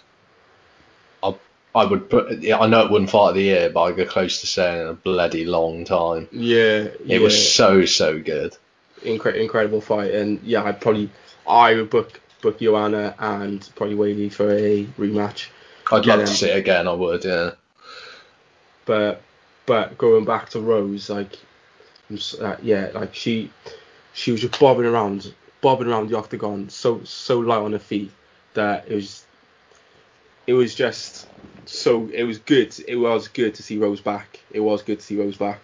[1.23, 1.35] I
[1.75, 4.05] I would put yeah, I know it wouldn't fight of the year, but I go
[4.05, 6.29] close to saying in a bloody long time.
[6.31, 8.55] yeah, It was so so good.
[9.03, 11.09] incre- incredible fight, and yeah, I'd probably
[11.49, 15.49] I would book book Joanna and probably Weili for a rematch.
[15.91, 16.87] I'd love to see it again.
[16.87, 17.53] I would, yeah.
[18.85, 19.23] but
[19.67, 21.39] but going back to Rose, like,
[22.41, 23.51] uh, yeah, like she
[24.15, 28.11] she was just bobbing around, bobbing around the octagon, so so light on her feet
[28.55, 29.25] that it was
[30.47, 31.27] it was just
[31.67, 32.75] so it was good.
[32.87, 34.41] It was good to see Rose back.
[34.53, 35.61] It was good to see Rose back.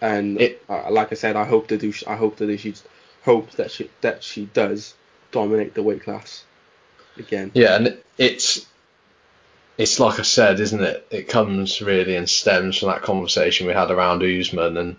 [0.00, 1.92] And It- uh, like I said, I hope to do.
[2.06, 2.74] I hope that she
[3.24, 4.94] hope that she that she does
[5.30, 6.44] dominate the weight class
[7.16, 7.50] again.
[7.54, 8.66] Yeah, and it's
[9.82, 11.06] it's like I said, isn't it?
[11.10, 14.96] It comes really and stems from that conversation we had around Usman, and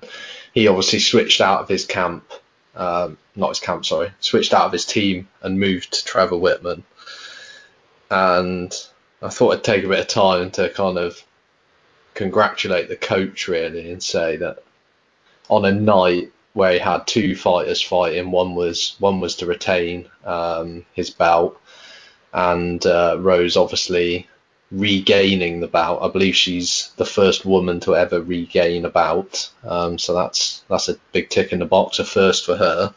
[0.54, 2.30] he obviously switched out of his camp,
[2.76, 6.84] um, not his camp, sorry, switched out of his team and moved to Trevor Wittman.
[8.12, 8.76] And
[9.22, 11.24] I thought I'd take a bit of time to kind of
[12.14, 14.64] congratulate the coach really and say that
[15.50, 20.10] on a night where he had two fighters fighting, one was one was to retain
[20.26, 21.58] um, his belt,
[22.34, 24.28] and uh, Rose obviously
[24.74, 26.02] regaining the bout.
[26.02, 30.90] I believe she's the first woman to ever regain a bout, um, so that's that's
[30.90, 32.94] a big tick in the box, a first for her.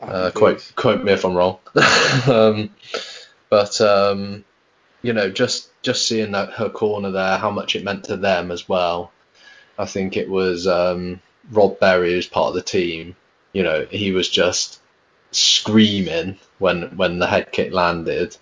[0.00, 1.58] Uh, quote quote me if I'm wrong.
[2.26, 2.70] um,
[3.50, 4.44] but um,
[5.02, 8.50] you know, just just seeing that her corner there, how much it meant to them
[8.50, 9.12] as well.
[9.78, 13.16] I think it was um, Rob Berry, who's part of the team.
[13.52, 14.80] You know, he was just
[15.32, 18.36] screaming when when the head kick landed.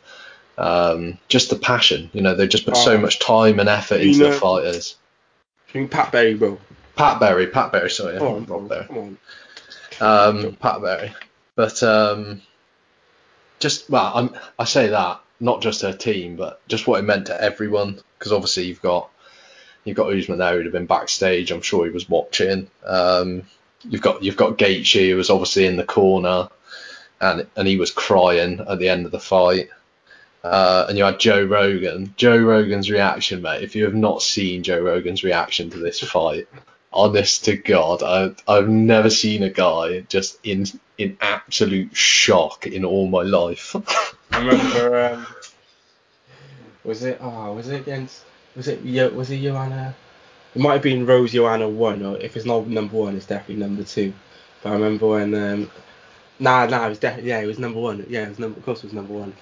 [0.59, 4.01] Um, just the passion, you know, they just put oh, so much time and effort
[4.01, 4.97] into know, the fighters.
[5.73, 6.59] I mean, Pat Barry, bro.
[6.97, 8.85] Pat Barry, Pat Barry, sorry, come on, Rob Berry.
[8.87, 9.18] Come on.
[10.01, 11.14] Um, Pat Barry,
[11.55, 12.42] but um,
[13.61, 17.27] just well, I'm, I say that not just her team, but just what it meant
[17.27, 18.01] to everyone.
[18.18, 19.11] Because obviously you've got
[19.85, 21.51] you've got Usman there who'd have been backstage.
[21.51, 22.68] I'm sure he was watching.
[22.85, 23.44] Um,
[23.83, 26.49] you've got you've got Gaethje who was obviously in the corner,
[27.21, 29.68] and and he was crying at the end of the fight.
[30.48, 32.14] Uh, and you had Joe Rogan.
[32.16, 33.62] Joe Rogan's reaction, mate.
[33.62, 36.48] If you have not seen Joe Rogan's reaction to this fight,
[36.92, 40.64] honest to God, I, I've never seen a guy just in
[40.96, 43.76] in absolute shock in all my life.
[44.32, 45.26] I remember, um,
[46.82, 47.18] was it?
[47.20, 48.24] Oh, was it against?
[48.56, 48.82] Was it?
[49.14, 49.94] Was it Joanna?
[50.54, 53.62] It might have been Rose Joanna one, or if it's not number one, it's definitely
[53.62, 54.14] number two.
[54.62, 55.70] But I remember when, um,
[56.38, 58.06] nah, nah, it was definitely yeah, it was number one.
[58.08, 59.34] Yeah, it was number, of course, it was number one.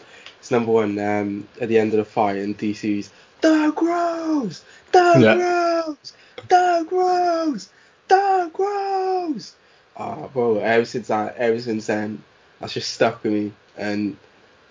[0.46, 3.10] It's number one um, at the end of the fight, and DC's
[3.42, 5.34] Thug Rose, Thug yeah.
[5.34, 6.12] Rose,
[6.48, 7.68] Thug Rose,
[8.08, 9.56] Thug Rose.
[9.96, 12.22] Oh, bro, ever since that, ever since then,
[12.60, 14.16] that's just stuck with me, and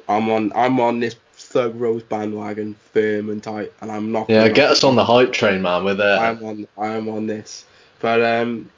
[0.08, 4.30] I'm on, I'm on this Thug Rose bandwagon, firm and tight, and I'm not.
[4.30, 5.84] Yeah, get us on the hype train, man.
[5.84, 6.18] We're there.
[6.18, 7.66] I'm on, I'm on this,
[8.00, 8.70] but um,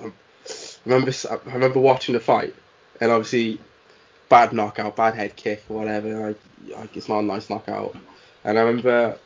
[0.00, 0.10] I
[0.84, 2.52] remember, I remember watching the fight,
[3.00, 3.60] and obviously,
[4.28, 6.28] bad knockout, bad head kick, or whatever.
[6.28, 6.40] Like,
[6.78, 7.96] like it's not a nice knockout,
[8.44, 9.18] and I remember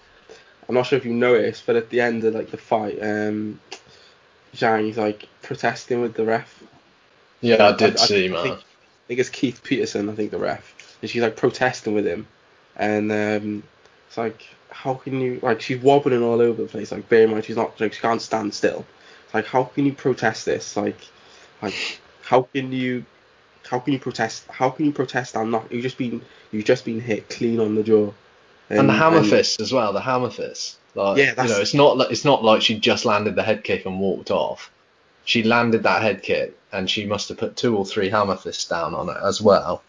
[0.70, 3.58] I'm not sure if you noticed, but at the end of like the fight, um,
[4.54, 6.62] Zhang is like protesting with the ref.
[7.40, 8.42] Yeah, I did I, see, I man.
[8.44, 8.62] Think, I
[9.08, 12.28] think it's Keith Peterson, I think the ref, and she's like protesting with him,
[12.76, 13.62] and um,
[14.06, 16.92] it's like how can you like she's wobbling all over the place.
[16.92, 18.84] Like bear in mind she's not like she can't stand still.
[19.24, 20.76] It's like how can you protest this?
[20.76, 21.00] Like
[21.62, 23.04] like how can you
[23.70, 26.84] how can you protest how can you protest and not You've just been you've just
[26.84, 28.12] been hit clean on the jaw
[28.68, 29.92] and, and the hammer and, fist as well.
[29.92, 30.78] The hammer fist.
[30.94, 31.48] Like, yeah, that's...
[31.48, 34.00] you know, it's not like it's not like she just landed the head kick and
[34.00, 34.70] walked off.
[35.24, 38.66] She landed that head kick and she must have put two or three hammer fists
[38.66, 39.82] down on it as well.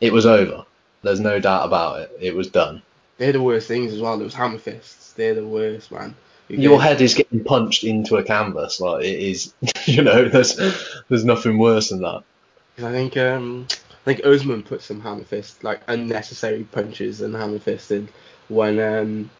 [0.00, 0.64] It was over.
[1.02, 2.18] There's no doubt about it.
[2.20, 2.82] It was done.
[3.18, 4.18] They're the worst things as well.
[4.18, 5.12] Those hammer fists.
[5.12, 6.14] They're the worst, man.
[6.48, 6.88] You Your get...
[6.88, 8.80] head is getting punched into a canvas.
[8.80, 9.54] Like it is.
[9.84, 10.56] You know, there's
[11.08, 12.22] there's nothing worse than that.
[12.78, 13.66] I think um
[14.02, 18.08] I think Usman put some hammer fist like unnecessary punches and hammer fisted
[18.48, 19.30] when um,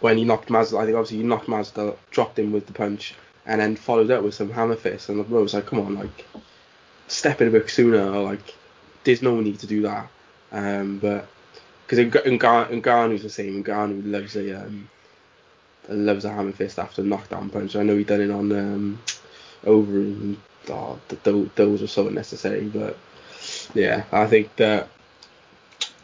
[0.00, 0.82] when he knocked Masvidal.
[0.82, 3.14] I think obviously he knocked Masvidal, dropped him with the punch,
[3.46, 5.08] and then followed up with some hammer fist.
[5.08, 6.26] And I was like, come on, like
[7.06, 8.04] step in a bit sooner.
[8.04, 8.54] Like
[9.04, 10.08] there's no need to do that.
[10.50, 11.28] Um, but
[11.86, 13.62] because Ngannou's the same.
[13.62, 14.88] Ngannou loves a um,
[15.88, 17.76] loves a hammer fist after knockdown punch.
[17.76, 19.02] I know he done it on um,
[19.64, 20.36] over and
[20.70, 20.98] oh,
[21.54, 22.64] those are so unnecessary.
[22.64, 22.96] But
[23.74, 24.88] yeah, I think that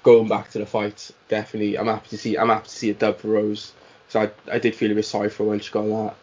[0.02, 2.36] going back to the fight, definitely, I'm happy to see.
[2.36, 3.72] I'm happy to see a dub for Rose.
[4.08, 6.14] So I, I did feel a bit sorry for when she got that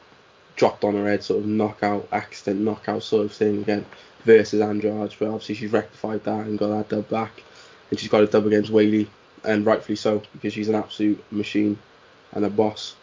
[0.56, 3.86] dropped on her head sort of knockout, accident knockout sort of thing again
[4.25, 5.15] versus Andrade.
[5.17, 7.43] But obviously she's rectified that and got that dub back,
[7.89, 9.08] and she's got a dub against Weili,
[9.43, 11.80] and rightfully so because she's an absolute machine
[12.34, 12.95] and a boss.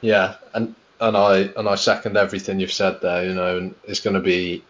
[0.00, 3.24] Yeah, and and I and I second everything you've said there.
[3.24, 4.64] You know, and it's going to be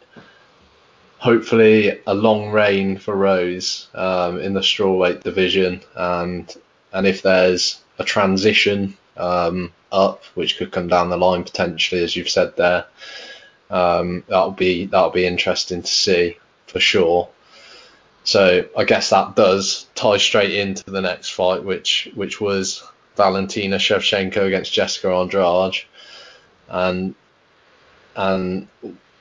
[1.19, 6.55] hopefully a long reign for Rose um, in the strawweight division, and
[6.93, 12.15] and if there's a transition um, up, which could come down the line potentially, as
[12.15, 12.87] you've said there,
[13.71, 16.37] um, that'll be that'll be interesting to see
[16.67, 17.29] for sure.
[18.25, 22.83] So I guess that does tie straight into the next fight, which which was
[23.17, 25.85] Valentina Shevchenko against Jessica Andrade,
[26.69, 27.15] and
[28.17, 28.69] and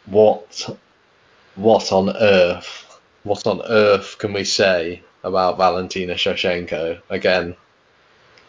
[0.05, 0.69] what
[1.55, 7.01] what on earth, what on earth can we say about Valentina Shevchenko?
[7.09, 7.55] Again,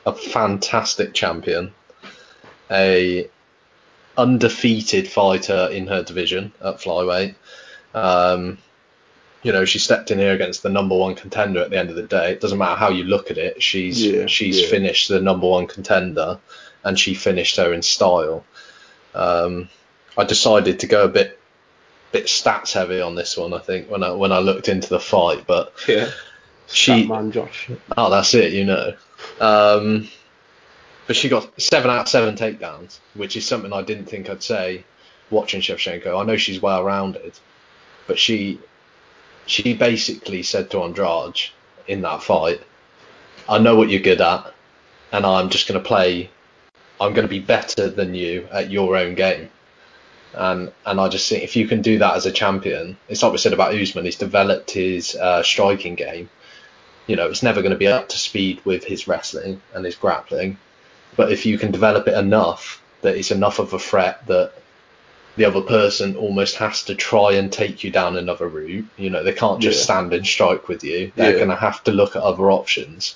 [0.06, 1.72] a fantastic champion,
[2.70, 3.28] a
[4.16, 7.34] undefeated fighter in her division at flyweight.
[7.94, 8.58] Um,
[9.42, 11.96] you know, she stepped in here against the number one contender at the end of
[11.96, 12.32] the day.
[12.32, 13.62] It doesn't matter how you look at it.
[13.62, 14.68] She's yeah, she's yeah.
[14.68, 16.38] finished the number one contender,
[16.84, 18.44] and she finished her in style.
[19.14, 19.68] Um,
[20.16, 21.38] I decided to go a bit
[22.10, 23.52] bit stats heavy on this one.
[23.52, 26.10] I think when I when I looked into the fight, but yeah,
[26.66, 27.70] she man Josh.
[27.96, 28.52] Oh, that's it.
[28.52, 28.94] You know.
[29.40, 30.08] Um,
[31.06, 34.42] but she got seven out of seven takedowns, which is something I didn't think I'd
[34.42, 34.84] say
[35.30, 36.20] watching Shevchenko.
[36.20, 37.32] I know she's well rounded,
[38.06, 38.60] but she
[39.46, 41.50] she basically said to Andrade
[41.86, 42.60] in that fight,
[43.48, 44.52] "I know what you're good at,
[45.12, 46.30] and I'm just going to play.
[47.00, 49.50] I'm going to be better than you at your own game."
[50.34, 53.32] And and I just think if you can do that as a champion, it's like
[53.32, 54.04] we said about Usman.
[54.04, 56.28] He's developed his uh, striking game.
[57.06, 59.96] You know, it's never going to be up to speed with his wrestling and his
[59.96, 60.58] grappling,
[61.16, 64.52] but if you can develop it enough that it's enough of a threat that
[65.36, 68.84] the other person almost has to try and take you down another route.
[68.96, 69.84] You know, they can't just Yeah.
[69.84, 71.12] stand and strike with you.
[71.14, 71.36] They're Yeah.
[71.36, 73.14] going to have to look at other options.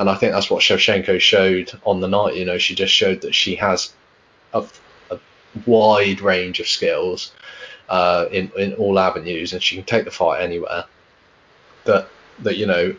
[0.00, 2.34] And I think that's what Shevchenko showed on the night.
[2.34, 3.92] You know, she just showed that she has
[4.54, 4.64] a,
[5.10, 5.18] a
[5.66, 7.32] wide range of skills
[7.90, 10.84] uh, in in all avenues, and she can take the fight anywhere.
[11.84, 12.08] That
[12.38, 12.96] that you know,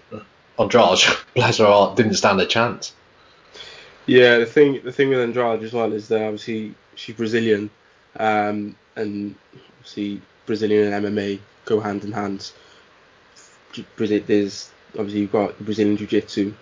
[0.59, 0.99] Andrade,
[1.37, 2.93] heart, didn't stand a chance.
[4.05, 7.71] Yeah, the thing the thing with Andrade as well is that obviously she's Brazilian,
[8.17, 9.33] um, and
[9.79, 12.51] obviously Brazilian and MMA go hand in hand.
[13.97, 16.53] There's obviously you've got Brazilian Jiu Jitsu.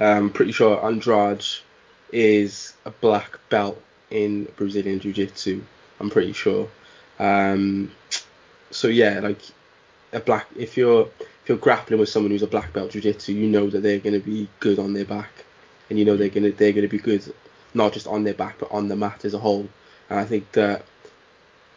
[0.00, 1.44] I'm pretty sure Andrade
[2.12, 5.62] is a black belt in Brazilian Jiu Jitsu.
[6.00, 6.68] I'm pretty sure.
[7.18, 7.92] Um,
[8.70, 9.40] so yeah, like
[10.12, 13.32] a black if you're if you're grappling with someone who's a black belt Jiu Jitsu,
[13.32, 15.44] you know that they're going to be good on their back
[15.90, 17.34] and you know they're gonna they're gonna be good,
[17.74, 19.68] not just on their back but on the mat as a whole.
[20.08, 20.84] And I think that,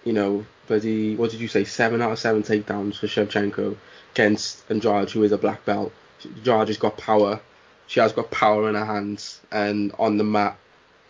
[0.05, 1.65] you know, bloody what did you say?
[1.65, 3.75] Seven out of seven takedowns for Shevchenko
[4.13, 5.91] against Andrade, who is a black belt.
[6.23, 7.41] Andrade has got power.
[7.87, 10.57] She has got power in her hands and on the mat.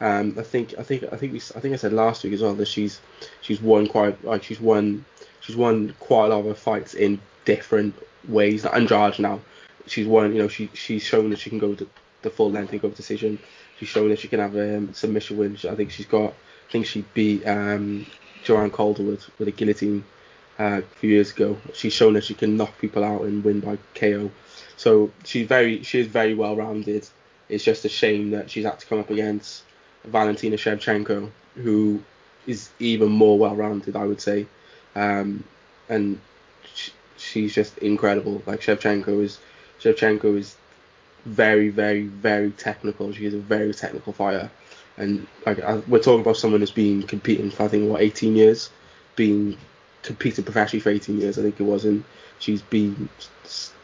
[0.02, 2.42] Um, I think I think I think we, I think I said last week as
[2.42, 3.00] well that she's
[3.42, 5.06] she's won quite like she's won
[5.40, 7.96] she's won quite a lot of her fights in different
[8.28, 8.64] ways.
[8.66, 9.40] Like Andrade now,
[9.88, 10.34] she's won.
[10.34, 11.88] You know, she she's shown that she can go to
[12.22, 13.40] the full length and go decision.
[13.80, 15.58] She's shown that she can have a um, submission win.
[15.70, 16.32] I think she's got.
[16.32, 18.06] I think she beat um,
[18.44, 20.04] Joanne Calder with, with a guillotine
[20.60, 21.58] a few years ago.
[21.74, 24.32] She's shown that she can knock people out and win by KO.
[24.78, 27.08] So she's very she is very well rounded.
[27.50, 29.64] It's just a shame that she's had to come up against
[30.06, 32.02] Valentina Shevchenko, who
[32.48, 34.48] is even more well rounded, I would say.
[34.96, 35.44] Um,
[35.90, 36.20] and
[36.74, 38.42] sh she's just incredible.
[38.46, 39.40] Like Shevchenko is
[39.80, 40.56] Shevchenko is
[41.26, 43.12] very, very, very technical.
[43.14, 44.52] She is a very technical fighter,
[44.98, 48.36] and like I, we're talking about someone who's been competing for I think what 18
[48.36, 48.70] years,
[49.16, 49.58] being
[50.04, 52.04] competed professionally for 18 years I think it was, and
[52.40, 53.10] she's been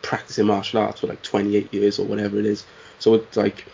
[0.02, 2.66] practicing martial arts for like 28 years or whatever it is.
[3.00, 3.66] So it's like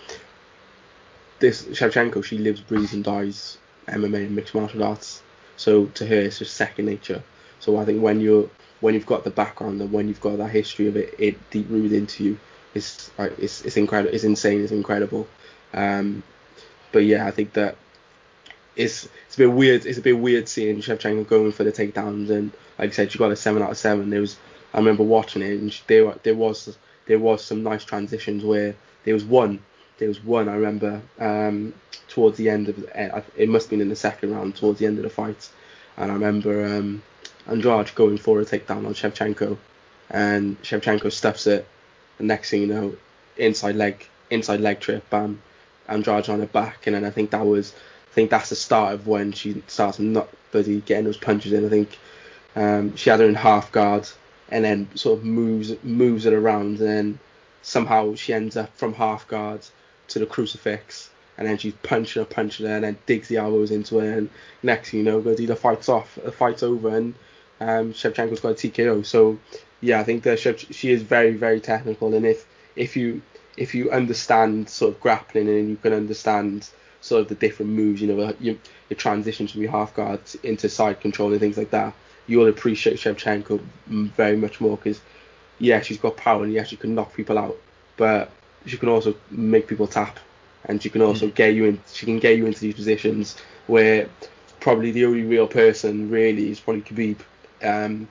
[1.40, 5.22] this Shevchenko, she lives, breathes, and dies MMA and mixed martial arts.
[5.58, 7.24] So to her, it's just second nature.
[7.60, 8.50] So I think when you're
[8.82, 11.68] when you've got the background and when you've got that history of it, it deep
[11.70, 12.40] rooted into you,
[12.74, 15.28] it's like it's it's incredible, it's insane, it's incredible.
[15.74, 16.24] Um,
[16.92, 17.76] but yeah, I think that
[18.76, 19.86] it's it's a bit weird.
[19.86, 23.20] It's a bit weird seeing Shevchenko going for the takedowns, and like I said, she
[23.20, 24.10] got a seven out of seven.
[24.10, 24.38] There was
[24.74, 28.76] I remember watching it, and she, there there was there was some nice transitions where
[29.04, 29.60] there was one
[29.98, 31.74] there was one I remember um,
[32.08, 34.86] towards the end of the, it must have been in the second round towards the
[34.86, 35.50] end of the fight,
[35.98, 37.02] and I remember um,
[37.48, 39.58] Andrade going for a takedown on Shevchenko,
[40.10, 41.68] and Shevchenko stuffs it.
[42.18, 42.96] The next thing you know,
[43.38, 45.42] inside leg inside leg trip, bam,
[45.88, 47.74] Andrade on her back, and then I think that was
[48.16, 51.66] think that's the start of when she starts not bloody getting those punches in.
[51.66, 52.00] I think
[52.56, 54.08] um, she had her in half guard
[54.50, 57.20] and then sort of moves moves it around and then
[57.62, 59.62] somehow she ends up from half guard
[60.08, 63.70] to the crucifix and then she's punching her, punching her, and then digs the elbows
[63.70, 64.10] into her.
[64.18, 64.30] And
[64.64, 67.14] next you know, bloody the fight's off, the fight's over, and
[67.60, 69.06] um, Shevchenko's got a TKO.
[69.06, 69.38] So
[69.82, 72.48] yeah, I think that she is very, very technical, and if
[72.78, 73.22] if you
[73.58, 76.70] if you understand sort of grappling and you can understand
[77.06, 78.56] sort of the different moves, you know, your,
[78.90, 81.94] your transition from your half guard into side control and things like that,
[82.26, 85.00] you'll appreciate Shevchenko very much more because
[85.60, 87.58] yeah, she's got power and yeah, she can knock people out,
[87.96, 88.32] but
[88.66, 90.18] she can also make people tap,
[90.66, 91.80] and she can also get you in.
[91.94, 94.10] She can get you into these positions where
[94.60, 97.20] probably the only real person really is probably Khabib,
[97.62, 98.08] um,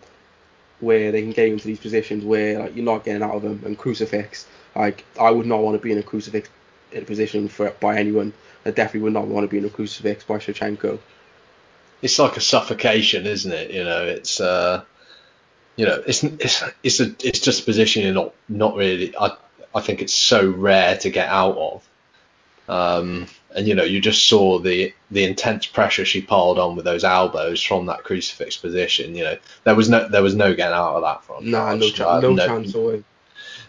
[0.78, 3.42] where they can get you into these positions where like you're not getting out of
[3.42, 3.60] them.
[3.66, 4.46] And crucifix,
[4.76, 6.48] like I would not want to be in a crucifix
[6.94, 8.32] in a position for by anyone.
[8.66, 10.98] I definitely would not want to be in a crucifix by Shevchenko.
[12.02, 13.70] It's like a suffocation, isn't it?
[13.70, 14.84] You know, it's uh,
[15.76, 19.14] you know, it's it's it's a it's just a position you're not not really.
[19.16, 19.36] I
[19.74, 21.88] I think it's so rare to get out of.
[22.66, 26.84] Um, and you know, you just saw the the intense pressure she piled on with
[26.86, 29.14] those elbows from that crucifix position.
[29.14, 31.50] You know, there was no there was no getting out of that from.
[31.50, 33.04] Nah, no, ch- Uh, no chance away.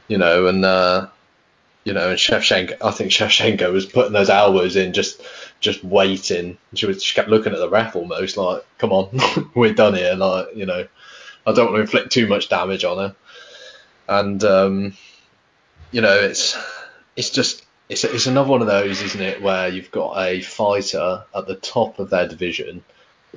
[0.07, 1.07] You know, and uh,
[1.85, 5.21] you know, and Shevchenko, I think Shevchenko was putting those elbows in, just
[5.61, 6.57] just waiting.
[6.73, 9.17] She was she kept looking at the ref almost like, come on,
[9.55, 10.15] we're done here.
[10.15, 10.87] Like, you know,
[11.47, 13.15] I don't want to inflict too much damage on her.
[14.07, 14.97] and um,
[15.91, 16.57] you know it's
[17.15, 21.23] it's just it's it's another one of those, isn't it, where you've got a fighter
[21.35, 22.83] at the top of their division,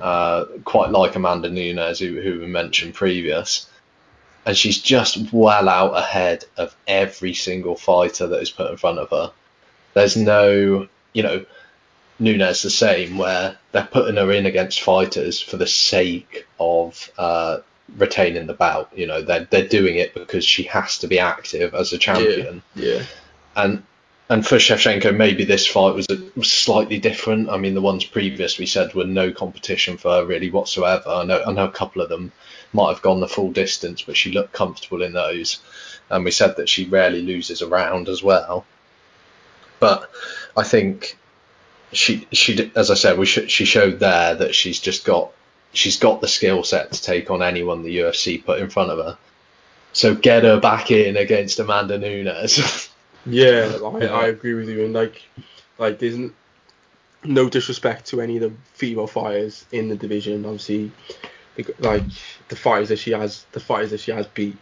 [0.01, 3.69] uh, quite like Amanda Nunes, who, who we mentioned previous,
[4.49, 8.97] and she's just well out ahead of every single fighter that is put in front
[8.97, 9.31] of her.
[9.93, 11.45] There's no, you know,
[12.17, 17.59] Nunes the same, where they're putting her in against fighters for the sake of uh,
[17.95, 18.89] retaining the bout.
[18.95, 22.63] You know, they're they're doing it because she has to be active as a champion.
[22.73, 22.93] Yeah.
[22.93, 23.03] yeah.
[23.55, 23.83] And
[24.29, 27.49] and for Shevchenko, maybe this fight was, a, was slightly different.
[27.49, 31.09] I mean, the ones previous we said were no competition for her really whatsoever.
[31.09, 32.31] I know, I know a couple of them
[32.73, 35.59] might have gone the full distance, but she looked comfortable in those.
[36.09, 38.65] And we said that she rarely loses a round as well.
[39.79, 40.09] But
[40.57, 41.17] I think
[41.91, 45.31] she she as I said, we sh- she showed there that she's just got
[45.73, 48.97] she's got the skill set to take on anyone the UFC put in front of
[48.97, 49.17] her.
[49.93, 52.89] So get her back in against Amanda Nunes.
[53.25, 54.85] Yeah, I, I agree with you.
[54.85, 55.21] And like,
[55.77, 56.31] like there's
[57.23, 60.45] no disrespect to any of the female fighters in the division.
[60.45, 60.91] Obviously,
[61.79, 62.03] like
[62.47, 64.57] the fighters that she has, the fighters that she has beat.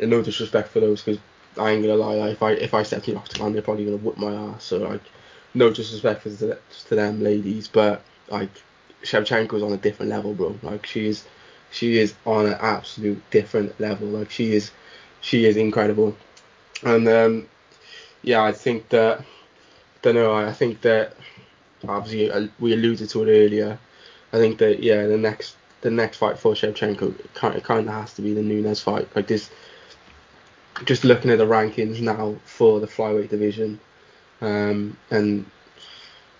[0.00, 1.20] And no disrespect for those, because
[1.58, 2.14] I ain't gonna lie.
[2.14, 4.64] Like, if I if I stepped in the octagon, they're probably gonna whoop my ass.
[4.64, 5.02] So like,
[5.54, 8.50] no disrespect to, to them ladies, but like
[9.02, 10.56] Shevchenko's on a different level, bro.
[10.62, 11.24] Like she is,
[11.70, 14.06] she is on an absolute different level.
[14.06, 14.70] Like she is,
[15.20, 16.16] she is incredible.
[16.84, 17.48] And um,
[18.22, 19.24] yeah, I think that.
[20.00, 20.32] Don't know.
[20.32, 21.16] I think that
[21.88, 23.78] obviously uh, we alluded to it earlier.
[24.32, 28.22] I think that yeah, the next the next fight for Shevchenko kind of, has to
[28.22, 29.08] be the Nunes fight.
[29.14, 29.50] Like this,
[30.84, 33.80] just looking at the rankings now for the flyweight division,
[34.40, 35.46] um, and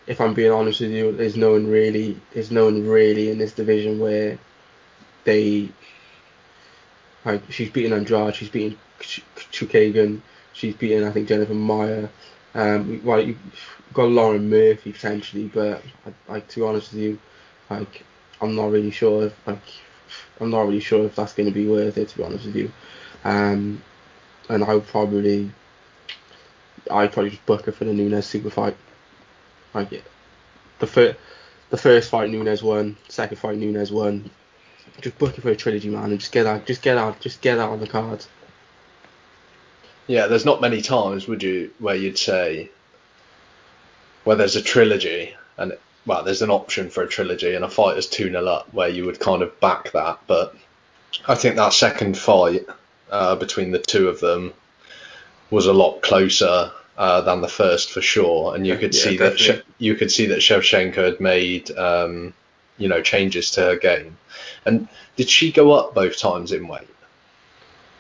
[0.06, 3.38] if I'm being honest with you, there's no one really there's no one really in
[3.38, 4.38] this division where
[5.24, 5.68] they
[7.24, 10.20] like she's beaten Andrade, she's beaten Chookagian,
[10.52, 12.08] she's beaten I think Jennifer Maia.
[12.54, 13.38] Um, well, you've
[13.92, 15.82] got Lauren Murphy potentially, but
[16.26, 17.18] like to be honest with you,
[17.68, 18.04] like
[18.40, 19.62] I'm not really sure if like
[20.40, 22.08] I'm not really sure if that's going to be worth it.
[22.08, 22.72] To be honest with you,
[23.24, 23.82] um,
[24.48, 25.50] and I would probably
[26.90, 28.76] I'd probably just book her for the Nunes super fight.
[29.74, 30.02] Like
[30.78, 31.18] the first
[31.70, 34.30] the first fight Nunes won, second fight Nunes won.
[35.00, 37.40] Just book it for a trilogy, man, and just get out, just get out, just
[37.40, 38.28] get out on the cards.
[40.08, 42.70] Yeah, there's not many times, would you, where you'd say,
[44.24, 45.76] where there's a trilogy and
[46.08, 48.88] well, there's an option for a trilogy and a fight is 2 0 up where
[48.88, 50.18] you would kind of back that.
[50.26, 50.56] But
[51.28, 52.66] I think that second fight
[53.10, 54.54] uh, between the two of them
[55.50, 58.54] was a lot closer uh, than the first for sure.
[58.54, 59.46] And you could yeah, see definitely.
[59.48, 62.32] that you could see that Shevchenko had made um,
[62.78, 64.16] you know changes to her game.
[64.64, 66.88] And did she go up both times in weight?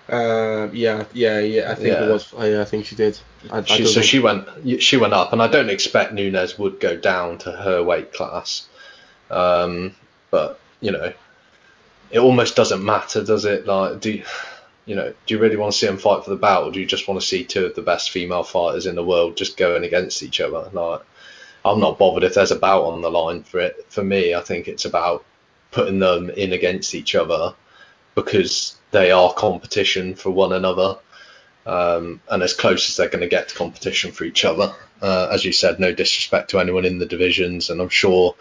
[0.08, 1.70] Uh, yeah, yeah, yeah.
[1.70, 2.04] I think yeah.
[2.04, 2.32] it was.
[2.34, 3.18] I, I think she did.
[3.50, 4.06] I, she, I so think...
[4.06, 4.82] she went.
[4.82, 8.66] She went up, and I don't expect Nunes would go down to her weight class.
[9.30, 9.94] Um,
[10.30, 11.12] but you know,
[12.10, 13.66] it almost doesn't matter, does it?
[13.66, 14.24] Like, do you,
[14.86, 15.12] you know?
[15.26, 17.06] Do you really want to see them fight for the bout, or do you just
[17.06, 20.22] want to see two of the best female fighters in the world just going against
[20.22, 20.70] each other?
[20.72, 21.02] Like,
[21.66, 23.84] I'm not bothered if there's a bout on the line for it.
[23.90, 25.22] For me, I think it's about
[25.70, 27.54] putting them in against each other
[28.14, 30.98] because they are competition for one another,
[31.66, 34.74] um, and as close as they're going to get to competition for each other.
[35.00, 38.34] Uh, as you said, no disrespect to anyone in the divisions, and I'm sure,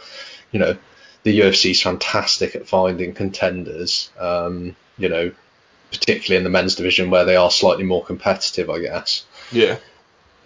[0.52, 0.78] you know,
[1.24, 4.10] the UFC is fantastic at finding contenders.
[4.18, 5.32] Um, you know,
[5.92, 9.26] particularly in the men's division where they are slightly more competitive, I guess.
[9.52, 9.78] Yeah.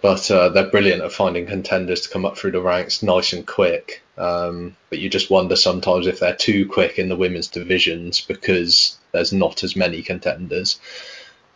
[0.02, 3.46] But uh, they're brilliant at finding contenders to come up through the ranks nice and
[3.46, 4.02] quick.
[4.18, 8.98] Um, but you just wonder sometimes if they're too quick in the women's divisions because
[9.12, 10.80] there's not as many contenders.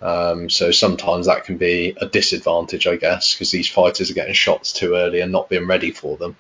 [0.00, 4.34] Um, so sometimes that can be a disadvantage, I guess, because these fighters are getting
[4.34, 6.36] shots too early and not being ready for them.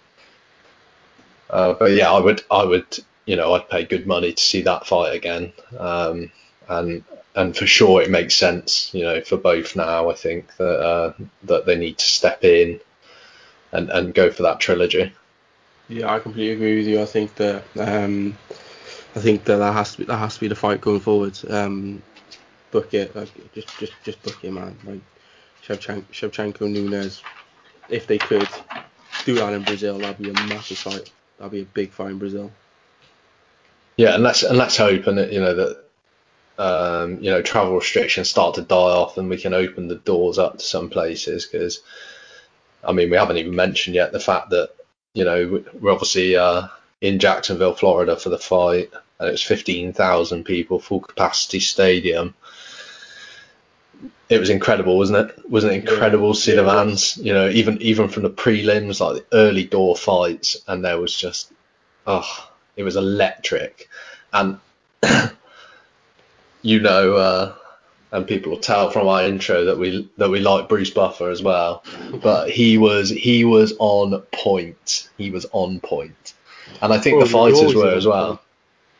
[1.50, 2.86] Uh, but yeah, I would, I would,
[3.24, 5.52] you know, I'd pay good money to see that fight again.
[5.76, 6.30] Um,
[6.68, 7.02] and
[7.36, 10.10] and for sure, it makes sense, you know, for both now.
[10.10, 11.12] I think that uh,
[11.44, 12.80] that they need to step in
[13.72, 15.12] and and go for that trilogy.
[15.88, 17.00] Yeah, I completely agree with you.
[17.00, 18.36] I think that um,
[19.14, 21.38] I think that that has to be that has to be the fight going forward.
[21.48, 22.02] Um,
[22.70, 24.76] book it, like, just just just book it, man.
[24.84, 25.00] Like
[25.64, 27.22] Shevchenko, Shevchenko, Nunes,
[27.88, 28.48] if they could
[29.24, 31.12] do that in Brazil, that'd be a massive fight.
[31.38, 32.50] That'd be a big fight in Brazil.
[33.96, 35.85] Yeah, and let's and let's hope and you know that
[36.58, 40.38] um, you know travel restrictions start to die off and we can open the doors
[40.38, 41.82] up to some places because
[42.84, 44.70] I mean we haven't even mentioned yet the fact that
[45.14, 46.68] you know we're obviously uh,
[47.00, 52.34] in Jacksonville, Florida for the fight and it was 15,000 people, full capacity stadium.
[54.28, 55.50] it was incredible, wasn't it?
[55.50, 57.16] Wasn't it incredible Yeah, to see yeah, the fans?
[57.16, 61.14] You know, even even from the prelims, like the early door fights, and there was
[61.16, 61.52] just,
[62.06, 63.88] oh, it was electric,
[64.32, 64.58] and
[66.62, 67.54] you know, uh,
[68.12, 71.42] and people will tell from our intro that we that we like Bruce Buffer as
[71.42, 71.84] well,
[72.22, 75.08] but he was he was on point.
[75.18, 76.34] He was on point,
[76.80, 78.28] and I think Well, the fighters were as well.
[78.28, 78.40] point.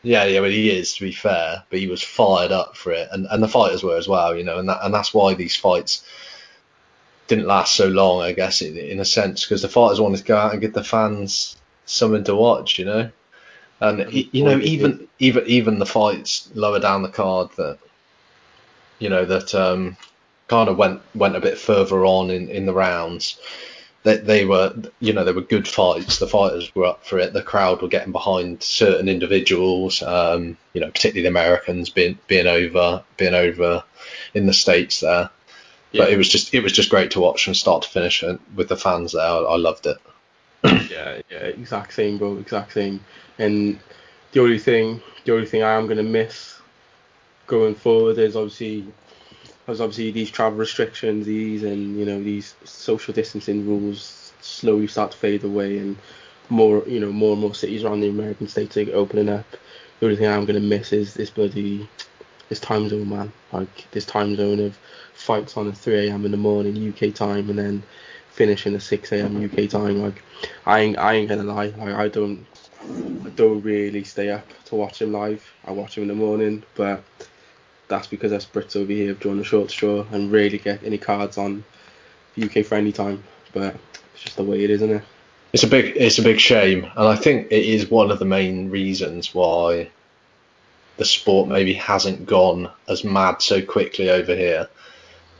[0.03, 3.09] Yeah, yeah, but he is to be fair, but he was fired up for it,
[3.11, 5.55] and, and the fighters were as well, you know, and that and that's why these
[5.55, 6.05] fights
[7.27, 10.23] didn't last so long, I guess, in, in a sense, because the fighters wanted to
[10.23, 13.09] go out and give the fans something to watch, you know,
[13.79, 17.77] and you know even even even the fights lower down the card that
[18.99, 19.97] you know that um,
[20.47, 23.39] kind of went went a bit further on in, in the rounds.
[24.03, 26.17] They, they were you know they were good fights.
[26.17, 27.33] The fighters were up for it.
[27.33, 30.01] The crowd were getting behind certain individuals.
[30.01, 33.83] Um, you know particularly the Americans being being over being over
[34.33, 35.29] in the states there.
[35.93, 38.39] But it was just it was just great to watch from start to finish and
[38.55, 39.23] with the fans there.
[39.23, 39.97] I, I loved it.
[40.89, 42.99] Yeah, yeah, exact same, bro, exact same.
[43.37, 43.79] And
[44.31, 46.59] the only thing, the only thing I am gonna miss
[47.45, 48.85] going forward is obviously,
[49.67, 55.11] is obviously these travel restrictions, these and you know these social distancing rules slowly start
[55.11, 55.97] to fade away, and
[56.49, 59.45] more, you know, more and more cities around the American states are opening up.
[59.99, 61.87] The only thing I'm gonna miss is this bloody,
[62.49, 63.31] this time zone, man.
[63.51, 64.77] Like this time zone of
[65.13, 66.25] fights on at 3 a.m.
[66.25, 67.83] in the morning UK time, and then
[68.37, 69.43] finishing at 6 a.m.
[69.43, 70.01] UK time.
[70.01, 70.23] Like
[70.65, 71.73] I ain't, I ain't gonna lie.
[71.77, 72.45] Like I don't,
[73.25, 75.43] I don't really stay up to watch him live.
[75.65, 77.03] I watch him in the morning, but
[77.87, 80.97] that's because us Brits over here have drawn a short straw and really get any
[80.97, 81.63] cards on
[82.41, 83.23] UK any time.
[83.53, 83.75] But
[84.13, 85.03] it's just the way it is, isn't it?
[85.51, 88.25] It's a big it's a big shame, and I think it is one of the
[88.25, 89.89] main reasons why
[90.97, 94.67] the sport maybe hasn't gone as mad so quickly over here.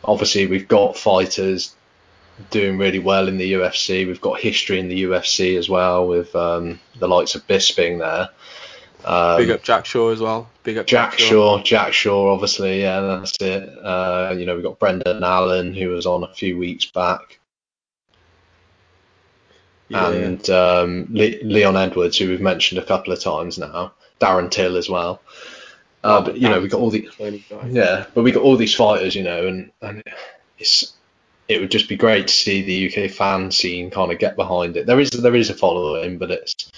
[0.03, 1.75] Obviously, we've got fighters
[2.49, 4.05] doing really well in the UFC.
[4.07, 8.29] We've got history in the UFC as well with um, the likes of Bisping there.
[9.05, 10.49] Um, Big up Jack Shore as well.
[10.63, 13.69] Big up Jack Shore, Jack Shore, obviously, yeah, that's it.
[13.81, 17.39] Uh, you know, we've got Brendan Allen, who was on a few weeks back,
[19.87, 23.93] Yeah, and um, Le- Leon Edwards, who we've mentioned a couple of times now.
[24.19, 25.21] Darren Till as well.
[26.03, 27.07] Uh, but you know, we got all the
[27.69, 30.03] yeah, but we got all these fighters, you know, and and
[30.57, 30.93] it's
[31.47, 34.75] it would just be great to see the UK fan scene kind of get behind
[34.75, 34.85] it.
[34.85, 36.71] There is there is a following, but it's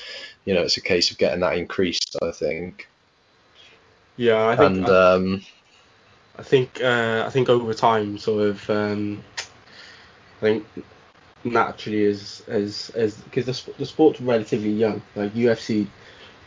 [0.45, 2.87] you know it's a case of getting that increased, I think.
[4.17, 5.41] Yeah, I think And I, um,
[6.37, 9.23] I think uh, I think over time, sort of, um,
[10.37, 10.65] I think
[11.43, 15.01] naturally as as as because the the sport's relatively young.
[15.15, 15.87] Like UFC,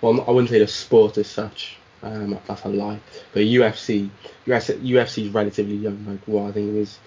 [0.00, 1.76] well, I wouldn't say the sport as such.
[2.02, 3.00] Um, that's a lie.
[3.32, 4.10] But UFC,
[4.44, 6.04] UFC, is relatively young.
[6.04, 6.98] Like, well, I think it was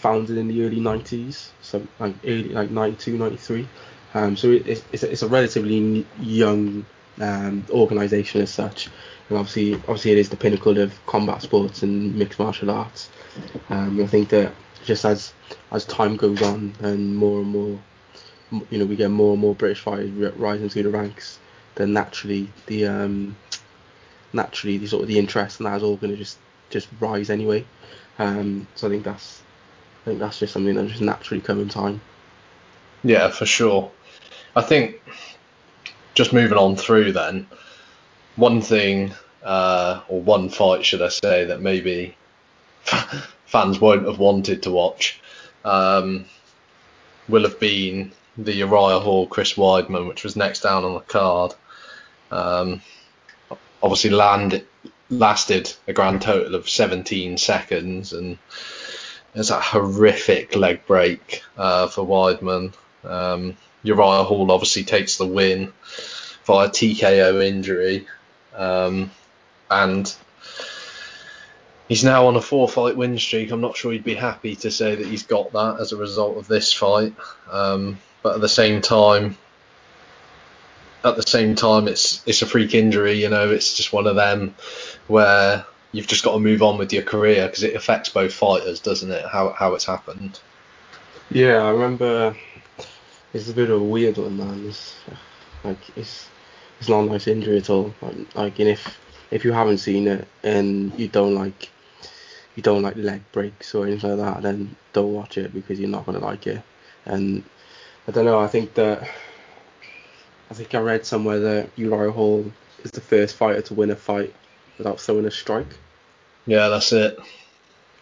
[0.00, 3.68] founded in the early 90s, so like early like 92, 93.
[4.14, 6.84] Um, so it, it's it's a, relatively young
[7.20, 8.88] um, organization as such.
[9.28, 13.10] And obviously, obviously, it is the pinnacle of combat sports and mixed martial arts.
[13.68, 14.52] Um, I think that
[14.84, 15.32] just as
[15.70, 17.78] as time goes on and more and more,
[18.70, 21.38] you know, we get more and more British fighters rising through the ranks,
[21.74, 23.36] then naturally the um,
[24.32, 26.38] naturally the sort of the interest in that is all going to just
[26.70, 27.64] just rise anyway.
[28.18, 29.42] Um, so I think that's
[30.02, 32.00] I think that's just something that just naturally come in time.
[33.04, 33.90] Yeah, for sure.
[34.56, 35.00] I think
[36.14, 37.46] just moving on through then,
[38.36, 42.16] one thing, uh, or one fight, should I say, that maybe
[43.46, 45.20] fans won't have wanted to watch,
[45.64, 46.24] um,
[47.28, 51.54] will have been the Uriah Hall Chris Weidman, which was next down on the card.
[52.30, 52.80] Um,
[53.82, 54.64] obviously, land
[55.10, 58.38] lasted a grand total of 17 seconds, and
[59.32, 62.72] there's a horrific leg break uh, for Weidman.
[63.04, 65.72] Um, Uriah Hall obviously takes the win
[66.44, 68.06] via TKO injury,
[68.54, 69.10] um,
[69.70, 70.12] and
[71.88, 73.50] he's now on a four-fight win streak.
[73.50, 76.36] I'm not sure he'd be happy to say that he's got that as a result
[76.36, 77.14] of this fight,
[77.50, 79.36] um, but at the same time,
[81.02, 83.22] at the same time, it's it's a freak injury.
[83.22, 84.54] You know, it's just one of them
[85.06, 88.80] where you've just got to move on with your career because it affects both fighters,
[88.80, 89.24] doesn't it?
[89.26, 90.40] How how it's happened.
[91.30, 92.36] Yeah, I remember.
[93.32, 94.66] It's a bit of a weird one, man.
[94.66, 94.96] It's
[95.62, 96.28] like it's
[96.78, 97.94] it's not a nice injury at all.
[98.02, 98.98] Like, like and if
[99.30, 101.70] if you haven't seen it and you don't like
[102.56, 105.88] you don't like leg breaks or anything like that, then don't watch it because you're
[105.88, 106.62] not gonna like it.
[107.04, 107.44] And
[108.08, 108.40] I don't know.
[108.40, 109.08] I think that
[110.50, 112.50] I think I read somewhere that Uriah Hall
[112.82, 114.34] is the first fighter to win a fight
[114.80, 115.76] without throwing a strike.
[116.46, 117.18] Yeah, that's it.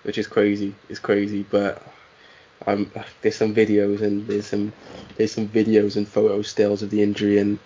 [0.04, 0.74] which is crazy.
[0.88, 1.82] It's crazy, but
[2.66, 4.72] um, there's some videos and there's some
[5.16, 7.58] there's some videos and photo stills of the injury and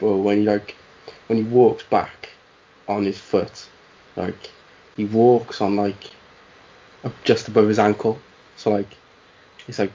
[0.00, 0.74] bro, when he like
[1.28, 2.30] when he walks back
[2.88, 3.68] on his foot,
[4.16, 4.50] like
[4.96, 6.10] he walks on like
[7.22, 8.18] just above his ankle,
[8.56, 8.96] so like
[9.68, 9.92] it's like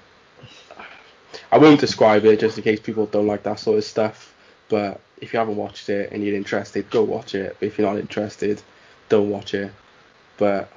[1.52, 4.34] I won't describe it just in case people don't like that sort of stuff.
[4.70, 7.56] But if you haven't watched it and you're interested, go watch it.
[7.60, 8.62] But if you're not interested,
[9.08, 9.72] don't watch it.
[10.38, 10.70] But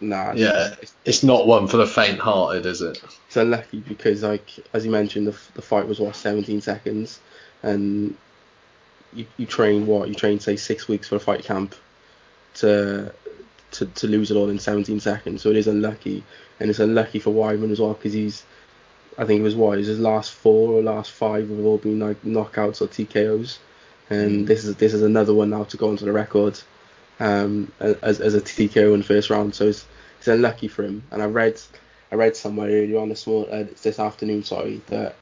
[0.00, 0.30] nah.
[0.30, 3.02] It's, yeah, it's, it's not one for the faint-hearted, is it?
[3.26, 7.20] It's unlucky because, like as you mentioned, the the fight was what 17 seconds,
[7.62, 8.14] and
[9.14, 11.74] you, you train what you train say six weeks for a fight camp
[12.54, 13.12] to
[13.72, 15.42] to, to lose it all in 17 seconds.
[15.42, 16.22] So it is unlucky,
[16.60, 18.44] and it's unlucky for Weidman as well because he's
[19.16, 22.20] I think it was what his last four or last five have all been like
[22.22, 23.58] knockouts or TKOs,
[24.10, 26.58] and this is this is another one now to go onto the record
[27.20, 29.54] um, as as a TKO in the first round.
[29.54, 29.86] So it's
[30.18, 31.02] it's unlucky for him.
[31.10, 31.60] And I read
[32.12, 35.16] I read somewhere earlier on this morning, uh, this afternoon, sorry, that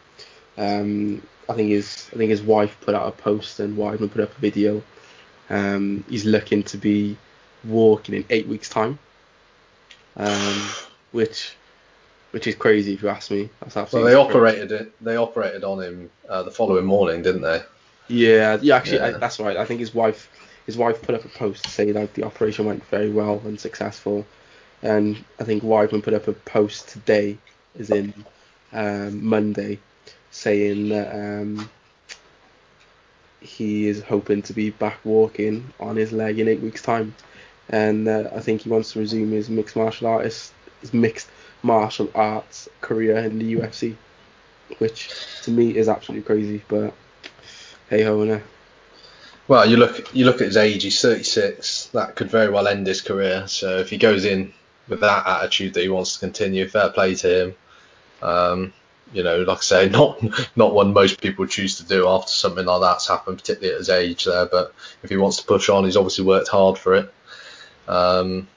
[0.59, 4.23] um, I think his I think his wife put out a post and Weidman put
[4.23, 4.83] up a video.
[5.51, 7.17] Um, he's looking to be
[7.65, 8.99] walking in eight weeks' time,
[10.17, 10.69] um,
[11.13, 11.57] which
[12.31, 13.51] which is crazy if you ask me.
[13.61, 14.15] That's absolutely.
[14.15, 14.63] Well, they crazy.
[14.63, 15.05] operated it.
[15.05, 17.63] They operated on him uh, the following morning, didn't they?
[18.09, 18.77] Yeah, yeah.
[18.77, 19.07] Actually, yeah.
[19.07, 19.57] I, that's right.
[19.57, 20.29] I think his wife,
[20.67, 23.59] his wife put up a post to say that the operation went very well and
[23.59, 24.27] successful,
[24.83, 27.39] and I think Weidman put up a post today,
[27.79, 28.15] as in
[28.73, 29.79] um, Monday,
[30.31, 31.71] saying that um,
[33.41, 37.15] he is hoping to be back walking on his leg in eight weeks' time,
[37.69, 41.29] and uh, I think he wants to resume his mixed martial artist, his mixed
[41.63, 43.97] martial arts career in the UFC,
[44.79, 45.11] which
[45.43, 46.63] to me is absolutely crazy.
[46.69, 46.95] But
[47.93, 48.41] hey ho, no.
[49.49, 50.83] Well, you look you look at his age.
[50.83, 51.89] He's 36.
[51.89, 53.47] That could very well end his career.
[53.49, 54.55] So if he goes in
[54.89, 57.55] with that attitude that he wants to continue, fair play to him.
[58.23, 58.73] Um,
[59.13, 60.23] you know, like I say, not
[60.57, 63.91] not one most people choose to do after something like that's happened, particularly at his
[63.91, 64.47] age there.
[64.47, 64.73] But
[65.03, 67.13] if he wants to push on, he's obviously worked hard for it.
[67.89, 68.49] Um,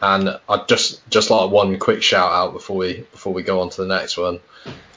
[0.00, 3.68] and I just just like one quick shout out before we before we go on
[3.68, 4.40] to the next one.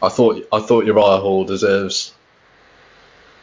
[0.01, 2.13] I thought I thought Uriah Hall deserves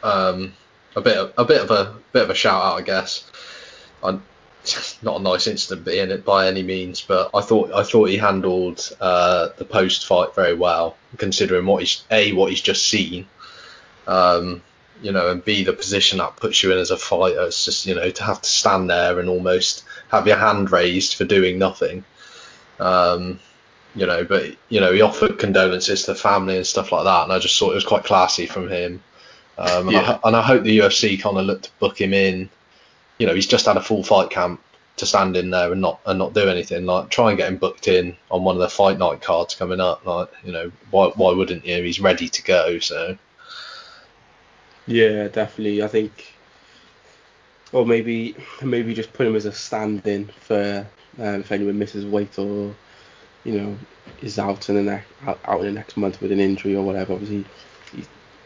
[0.05, 0.53] um,
[0.95, 3.29] a bit of, a bit of a bit of a shout out, I guess.
[4.03, 4.19] I,
[5.01, 8.17] not a nice incident in it by any means, but I thought I thought he
[8.17, 13.27] handled uh, the post fight very well, considering what he's a what he's just seen,
[14.07, 14.61] um,
[15.01, 17.43] you know, and b the position that puts you in as a fighter.
[17.43, 21.15] It's just you know to have to stand there and almost have your hand raised
[21.15, 22.03] for doing nothing.
[22.79, 23.39] Um,
[23.95, 27.23] you know, but you know, he offered condolences to the family and stuff like that,
[27.23, 29.01] and I just thought it was quite classy from him.
[29.57, 30.19] Um, and, yeah.
[30.23, 32.49] I, and I hope the UFC kind of look to book him in.
[33.17, 34.61] You know, he's just had a full fight camp
[34.97, 36.85] to stand in there and not and not do anything.
[36.85, 39.79] Like, try and get him booked in on one of the fight night cards coming
[39.79, 40.05] up.
[40.05, 41.81] Like, you know, why why wouldn't you?
[41.83, 42.79] He's ready to go.
[42.79, 43.17] So.
[44.87, 45.81] Yeah, definitely.
[45.81, 46.35] I think
[47.75, 50.87] or maybe maybe just put him as a stand-in for
[51.19, 52.73] um, if anyone misses weight or
[53.43, 53.77] you know
[54.21, 57.13] is out in the next out in the next month with an injury or whatever.
[57.13, 57.45] Obviously,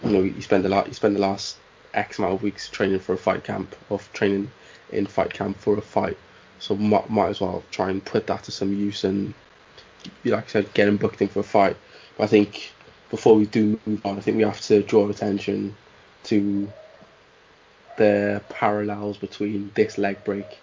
[0.04, 1.58] you know he spent a lot he spent the last
[1.94, 4.52] X amount of weeks training for a fight camp or training
[4.92, 6.18] in fight camp for a fight.
[6.60, 9.34] So might, might as well try and put that to some use and
[10.24, 11.78] like I said, get him booked in for a fight.
[12.18, 12.74] But I think
[13.10, 15.76] before we do move on, I think we have to draw attention
[16.26, 16.72] to
[17.98, 20.60] the parallels between this leg break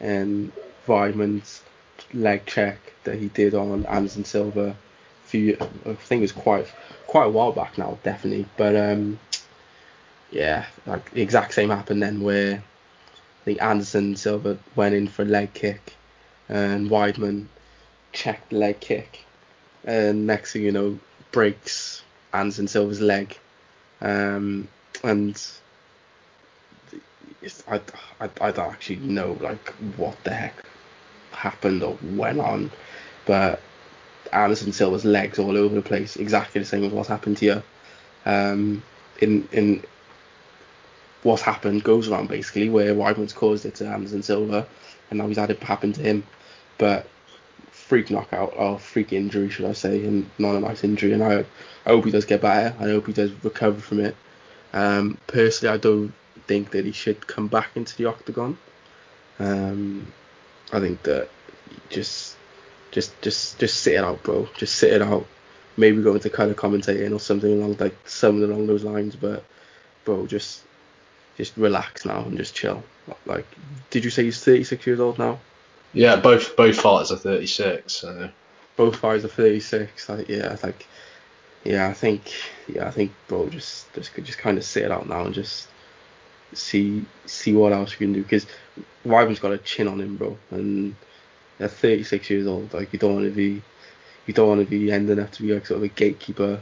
[0.00, 0.52] and
[0.86, 1.62] Weidman's
[2.14, 4.76] leg check that he did on Anderson Silva
[5.30, 5.56] few
[5.86, 6.66] I think it was quite
[7.10, 8.46] quite a while back now, definitely.
[8.56, 9.18] But um,
[10.30, 15.22] yeah, like the exact same happened then where I think Anderson Silva went in for
[15.22, 15.96] a leg kick
[16.48, 17.46] and Weidman
[18.12, 19.24] checked the leg kick
[19.84, 21.00] and next thing you know
[21.32, 22.02] breaks
[22.32, 23.36] Anderson Silva's leg
[24.00, 24.68] um,
[25.02, 25.50] and
[27.66, 27.80] I,
[28.20, 30.54] I, I don't actually know like what the heck
[31.32, 32.70] happened or went on,
[33.26, 33.60] but
[34.32, 37.62] Anderson Silva's legs all over the place, exactly the same as what's happened to you.
[38.26, 38.82] Um,
[39.20, 39.82] in in
[41.22, 44.66] what's happened goes around basically where Weidman's caused it to Anderson Silva,
[45.10, 46.24] and now he's had it happen to him,
[46.78, 47.08] but
[47.70, 51.12] freak knockout or freak injury should I say, and not a nice injury.
[51.12, 51.44] And I,
[51.84, 52.74] I hope he does get better.
[52.78, 54.16] I hope he does recover from it.
[54.72, 56.12] Um, personally, I don't
[56.46, 58.58] think that he should come back into the octagon.
[59.38, 60.12] Um,
[60.72, 61.28] I think that
[61.88, 62.36] just
[62.90, 64.48] just just just sit it out, bro.
[64.56, 65.26] Just sit it out.
[65.76, 69.16] Maybe go into color commentating or something along like something along those lines.
[69.16, 69.44] But
[70.04, 70.62] bro, just
[71.36, 72.82] just relax now and just chill.
[73.26, 73.46] Like,
[73.90, 75.38] did you say he's 36 years old now?
[75.92, 77.92] Yeah, both both fighters are 36.
[77.92, 78.30] So.
[78.76, 80.08] Both fighters are 36.
[80.08, 80.86] Like, yeah, like
[81.64, 82.32] yeah, I think
[82.68, 85.68] yeah, I think bro, just just just kind of sit it out now and just
[86.52, 88.46] see see what else you can do because
[89.04, 90.94] Weidman's got a chin on him, bro, and
[91.60, 93.62] at 36 years old, like you don't want to be
[94.26, 96.60] you don't want to be ending up to be like sort of a gatekeeper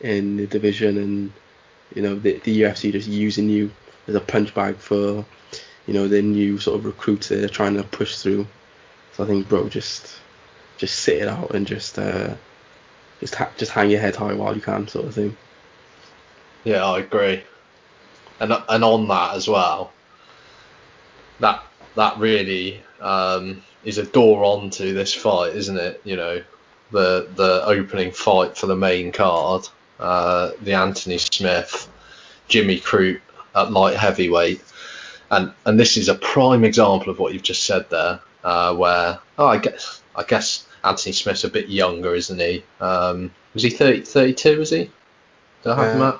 [0.00, 1.32] in the division and
[1.94, 3.70] you know the, the UFC just using you
[4.06, 5.24] as a punch bag for
[5.86, 8.46] you know the new sort of recruits they're trying to push through.
[9.12, 10.18] So I think, bro, just
[10.78, 12.34] just sit it out and just uh,
[13.18, 15.36] just ha- just hang your head high while you can, sort of thing.
[16.64, 17.42] Yeah, I agree.
[18.38, 19.92] And and on that as well,
[21.40, 21.62] that
[21.96, 26.00] that really um, is a door onto this fight, isn't it?
[26.04, 26.42] You know,
[26.92, 29.68] the the opening fight for the main card,
[29.98, 31.88] uh, the Anthony Smith,
[32.48, 33.20] Jimmy Crute
[33.54, 34.62] at light heavyweight,
[35.30, 39.18] and and this is a prime example of what you've just said there, uh, where
[39.38, 42.62] oh I guess I guess Anthony Smith's a bit younger, isn't he?
[42.80, 44.90] Um, was he 30, 32, was he?
[45.64, 46.14] Do I have Uh, at?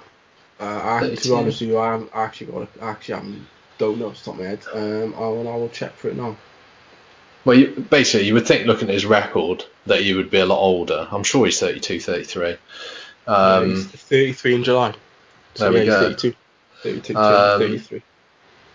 [0.61, 3.47] Uh, I, to be honest with you, I haven't actually got a, actually I haven't-
[3.81, 4.61] don't know off the top of my head.
[4.73, 6.37] Um, I will I will check for it now.
[7.45, 10.47] Well, you, basically, you would think looking at his record that he would be a
[10.47, 11.09] lot older.
[11.11, 12.57] I'm sure he's 32, 33.
[13.27, 14.95] Uh, he's Um, 33 in July.
[15.55, 16.09] So there we go.
[16.11, 16.37] he's 32.
[16.83, 18.03] 32, Um, 33.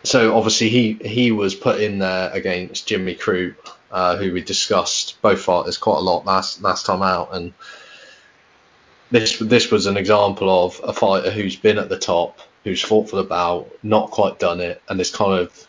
[0.03, 3.55] so obviously he he was put in there against Jimmy Crute,
[3.91, 7.53] uh, who we discussed both fighters quite a lot last last time out, and
[9.11, 13.09] this this was an example of a fighter who's been at the top, who's fought
[13.09, 15.67] for the bout, not quite done it, and is kind of,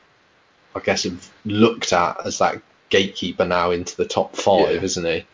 [0.74, 1.07] I guess,
[1.44, 4.82] looked at as that gatekeeper now into the top five, Yeah.
[4.82, 5.26] isn't he?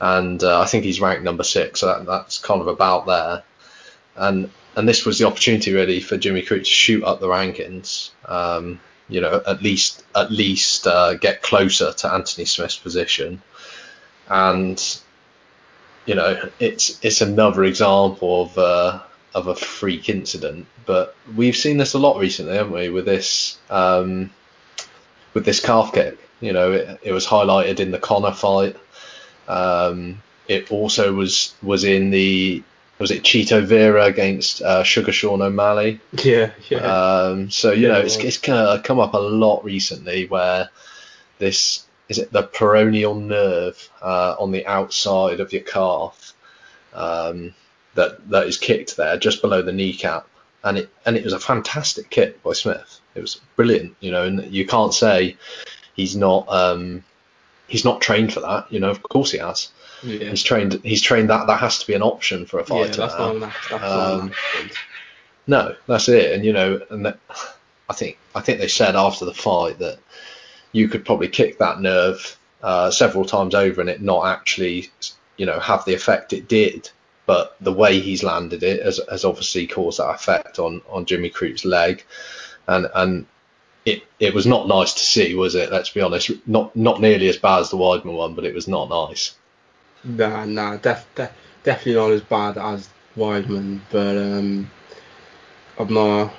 [0.00, 3.42] And uh, I think he's ranked number six, so that, that's kind of about there.
[4.14, 8.10] And and this was the opportunity really for Jimmy Crute to shoot up the rankings.
[8.26, 13.42] Um, you know, at least at least uh, get closer to Anthony Smith's position.
[14.28, 14.78] And
[16.06, 19.00] you know, it's it's another example of uh,
[19.34, 20.66] of a freak incident.
[20.86, 22.88] But we've seen this a lot recently, haven't we?
[22.88, 24.30] With this um,
[25.34, 26.18] with this calf kick.
[26.40, 28.76] You know, it, it was highlighted in the Conor fight.
[29.48, 32.62] Um, it also was was in the
[32.98, 36.00] was it Chito Vera against uh, Sugar Sean O'Malley.
[36.22, 36.78] Yeah, yeah.
[36.78, 40.68] Um, so you Yeah, know, it's, it's kind of come up a lot recently where
[41.38, 46.34] this is it the peroneal nerve uh, on the outside of your calf
[46.92, 47.54] um,
[47.94, 50.26] that that is kicked there just below the kneecap,
[50.64, 53.00] and it and it was a fantastic kick by Smith.
[53.14, 55.36] It was brilliant, you know, and you can't say
[55.94, 57.04] he's not um,
[57.68, 58.72] he's not trained for that.
[58.72, 59.70] You know, of course he has.
[60.02, 60.30] yeah.
[60.30, 60.80] He's trained.
[60.82, 61.46] He's trained that.
[61.46, 62.96] That has to be an option for a Yeah, fighter.
[63.02, 64.32] that's not that's not Um.
[65.46, 66.32] No, that's it.
[66.32, 67.18] And you know, and that,
[67.90, 69.98] I think I think they said after the fight that
[70.72, 74.88] you could probably kick that nerve uh, several times over and it not actually,
[75.36, 76.88] you know, have the effect it did.
[77.26, 81.30] But the way he's landed it has, has obviously caused that effect on on Jimmy
[81.30, 82.04] Crute's leg,
[82.66, 83.26] and and
[83.84, 85.70] it it was not nice to see, was it?
[85.70, 86.30] Let's be honest.
[86.46, 89.36] Not not nearly as bad as the Weidman one, but it was not nice.
[90.04, 91.30] Nah, nah, def, def,
[91.62, 94.70] definitely not as bad as Weidman, but um,
[95.78, 96.32] I'm not.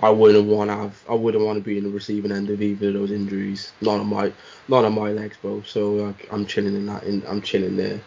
[0.00, 1.02] I wouldn't want to have.
[1.08, 3.72] I wouldn't want to be in the receiving end of either of those injuries.
[3.80, 4.32] Not on my,
[4.68, 5.62] not on my legs, bro.
[5.62, 7.04] So like, I'm chilling in that.
[7.04, 8.00] In, I'm chilling there.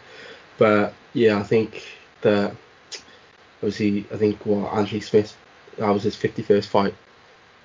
[0.58, 1.84] But yeah, I think
[2.22, 2.54] that
[3.58, 5.36] obviously, I think what Anthony Smith,
[5.76, 6.94] that was his 51st fight.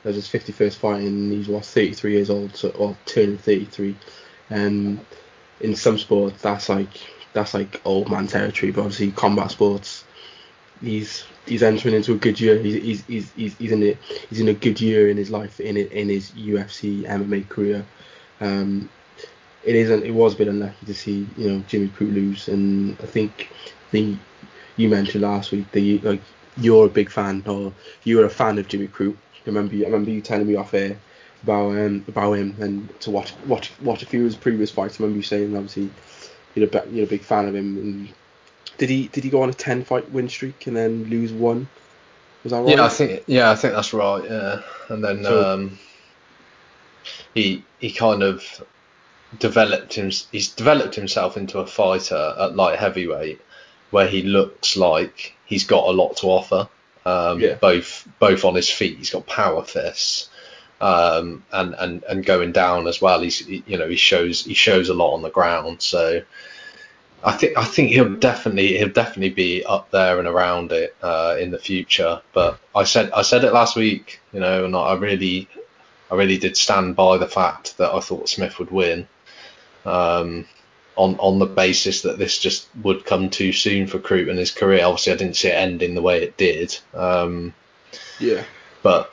[0.04, 3.96] That was his 51st fight, and he's what 33 years old, so or turning 33.
[4.50, 5.00] Um,
[5.62, 7.02] in some sports, that's like
[7.34, 8.72] that's like old man territory.
[8.72, 10.04] But obviously, combat sports,
[10.82, 12.60] he's he's entering into a good year.
[12.60, 13.98] He's he's he's, he's, in a
[14.30, 17.86] he's in a good year in his life in it in his UFC MMA career.
[18.42, 18.90] Um,
[19.64, 20.04] it isn't.
[20.04, 23.50] It was a bit unlucky to see you know Jimmy Crute lose, and I think
[23.94, 26.22] You mentioned last week that you, like
[26.58, 27.72] you're a big fan or
[28.04, 29.16] you were a fan of Jimmy Crute.
[29.16, 30.98] I remember you, I remember you telling me off air
[31.44, 35.00] about um about him and to watch watch watch a few of his previous fights.
[35.00, 35.90] I remember you saying obviously
[36.56, 37.78] you're a you're a big fan of him.
[37.78, 38.10] And
[38.78, 41.68] did he did he go on a ten fight win streak and then lose one?
[42.44, 42.78] Was that right?
[42.78, 44.24] Yeah, I think yeah, I think that's right.
[44.24, 45.78] Yeah, and then So- um,
[47.34, 48.64] he he kind of
[49.40, 50.10] developed him.
[50.32, 53.42] He's developed himself into a fighter at light heavyweight,
[53.94, 56.68] where he looks like he's got a lot to offer.
[57.06, 57.56] Um, Yeah.
[57.56, 60.30] Both both on his feet, he's got power fists,
[60.82, 63.22] um, and and and going down as well.
[63.22, 65.82] He's he, you know he shows he shows a lot on the ground.
[65.82, 66.22] So
[67.24, 71.36] I think I think he'll definitely he'll definitely be up there and around it uh,
[71.40, 72.22] in the future.
[72.34, 75.48] But I said I said it last week, you know, and I really
[76.10, 79.08] I really did stand by the fact that I thought Smith would win.
[79.86, 80.46] Um,
[80.96, 84.52] on on the basis that this just would come too soon for Crute and his
[84.52, 84.86] career.
[84.86, 86.78] Obviously, I didn't see it ending the way it did.
[86.94, 87.54] Um,
[88.20, 88.44] Yeah.
[88.82, 89.12] but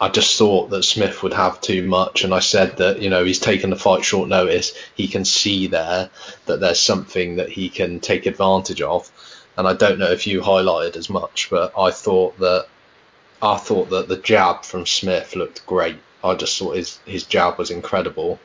[0.00, 3.24] I just thought that Smith would have too much, and I said that you know
[3.24, 4.72] he's taken the fight short notice.
[4.94, 6.10] He can see there
[6.46, 9.10] that there's something that he can take advantage of,
[9.56, 12.66] and I don't know if you highlighted as much, but I thought that
[13.40, 15.98] I thought that the jab from Smith looked great.
[16.24, 18.40] I just thought his his jab was incredible.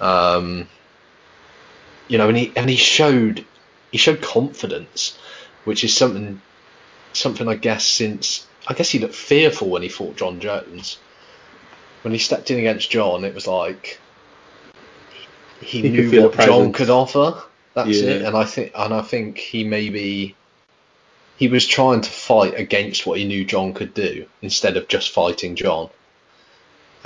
[0.00, 0.68] Um,
[2.08, 3.44] you know, and he and he showed
[3.90, 5.18] he showed confidence,
[5.64, 6.42] which is something
[7.12, 10.98] something I guess since I guess he looked fearful when he fought Jon Jones.
[12.02, 13.98] When he stepped in against Jon, it was like
[15.60, 17.42] he, He knew what Jon could offer.
[17.74, 18.10] That's Yeah.
[18.10, 18.22] it.
[18.22, 20.36] And I think and I think he maybe
[21.38, 25.10] he was trying to fight against what he knew Jon could do instead of just
[25.10, 25.90] fighting Jon.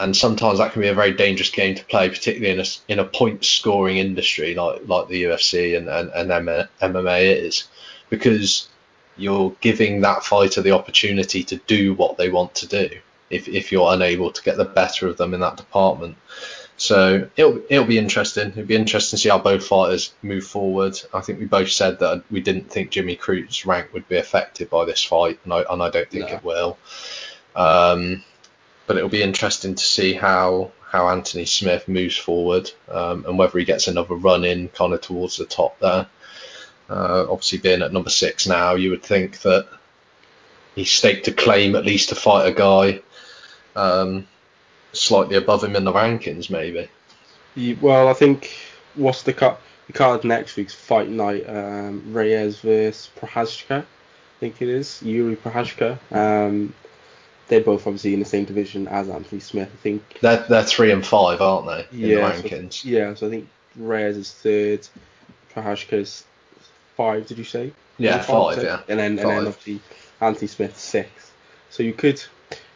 [0.01, 2.99] And sometimes that can be a very dangerous game to play, particularly in a in
[2.99, 7.69] a point scoring industry like like the UFC and and, and MMA is,
[8.09, 8.69] because
[9.17, 12.89] you're giving that fighter the opportunity to do what they want to do
[13.29, 16.17] if, if you're unable to get the better of them in that department.
[16.79, 18.49] So it'll it'll be interesting.
[18.49, 20.99] It'll be interesting to see how both fighters move forward.
[21.13, 24.71] I think we both said that we didn't think Jimmy Crute's rank would be affected
[24.71, 26.37] by this fight, and I, and I don't think No.
[26.37, 26.79] it will.
[27.55, 28.25] Um,
[28.91, 33.57] but it'll be interesting to see how how Anthony Smith moves forward um, and whether
[33.57, 36.09] he gets another run in kind of towards the top there.
[36.89, 39.69] Uh, obviously, being at number six now, you would think that
[40.75, 43.01] he staked a claim at least to fight a guy
[43.77, 44.27] um,
[44.93, 46.89] slightly above him in the rankings, maybe.
[47.81, 48.51] Well, I think
[48.97, 49.59] what's the card?
[49.87, 51.49] The card next week's fight night.
[51.49, 55.97] Um, Reyes versus Prochazka, I think it is Yuri Prochazka.
[56.11, 56.75] Um,
[57.51, 59.69] they're both obviously in the same division as Anthony Smith.
[59.73, 60.19] I think.
[60.23, 63.49] They're, they're three and five, aren't they, in Yeah, the so- Yeah, so I think
[63.77, 64.87] Reyes is third,
[65.55, 66.25] Prochazka's
[66.97, 67.27] five.
[67.27, 67.73] Did you say?
[67.99, 68.81] Yeah, five, so- yeah.
[68.89, 69.47] And then and then Five.
[69.49, 69.81] obviously
[70.21, 71.35] Anthony Smith sixth.
[71.71, 72.23] So you could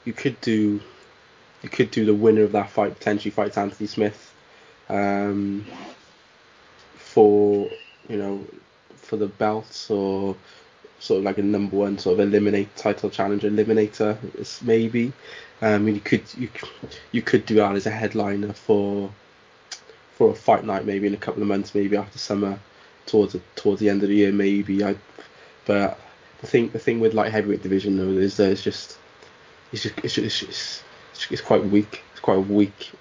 [0.05, 0.81] you could do
[1.63, 4.35] you could do the winner of that fight potentially fights Anthony Smith
[4.91, 5.65] um,
[6.97, 7.71] for
[8.09, 8.45] you know
[8.97, 10.37] for the belts or
[11.05, 14.17] sort of like a number one sort of eliminate title challenger eliminator.
[14.37, 15.13] Is maybe.
[15.61, 16.49] Um, you could you
[17.13, 19.13] you could do that as a headliner for
[20.15, 22.59] for a fight night maybe in a couple of months maybe after summer
[23.07, 24.83] towards the, towards the end of the year maybe.
[24.83, 24.97] I
[25.67, 25.99] but
[26.41, 28.99] the thing the thing with light heavyweight division though is that it's just
[29.73, 30.83] it's just it's just, it's,
[31.13, 32.03] it's, it's quite weak.
[32.13, 32.93] It's quite a weak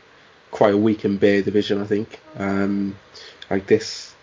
[0.51, 2.19] quite a weak and bare division I think.
[2.37, 2.97] Um
[3.49, 4.13] like this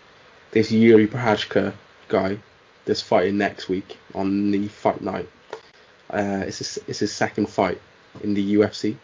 [0.51, 1.73] this Yuri Prochazka
[2.07, 2.37] guy
[2.91, 5.29] that's fighting next week on the fight night
[6.11, 7.79] uh it's his, it's his second fight
[8.23, 8.95] in the UFC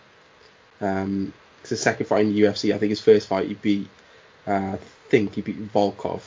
[0.81, 1.31] um
[1.61, 3.88] it's his second fight in the UFC I think his first fight he beat
[4.45, 4.79] uh, I
[5.09, 6.21] think he beat Volkov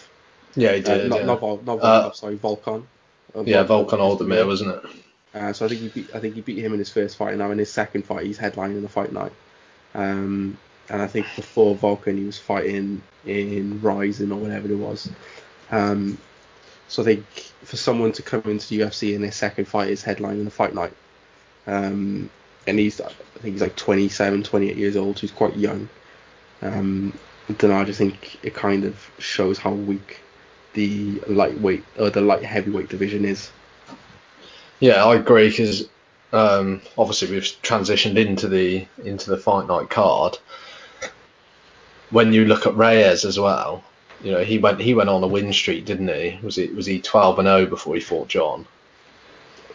[0.55, 1.09] Yeah, he uh, did.
[1.11, 1.27] not, yeah.
[1.27, 2.83] not, Vol- not Volkov, Uh, sorry, Volkan.
[3.35, 4.91] Uh, yeah, Volkan Oezdemir, wasn't it?
[5.35, 7.31] Uh, so I think he beat, I think he beat him in his first fight,
[7.31, 9.33] and now in his second fight, he's headlining the fight night.
[9.95, 10.59] Um,
[10.91, 15.09] and I think before Volkan, he was fighting in Rizin or whatever it was.
[15.71, 16.19] Um,
[16.91, 17.25] so think
[17.63, 20.75] for someone to come into the UFC in their second fight is headlining the fight
[20.75, 20.93] night.
[21.69, 22.29] Um,
[22.67, 25.89] and he's, I think he's like 27, 28 years old, so he's quite young.
[26.63, 27.17] Um,
[27.49, 30.19] I I just think it kind of shows how weak
[30.73, 33.53] the lightweight or the light heavyweight division is.
[34.81, 35.89] Yeah, I agree because
[36.33, 40.39] um, obviously we've transitioned into the into the fight night card.
[42.11, 43.85] When you look at Reyes as well,
[44.23, 46.39] you know he went he went on a win streak, didn't he?
[46.43, 48.67] Was it was he twelve and zero before he fought Jon?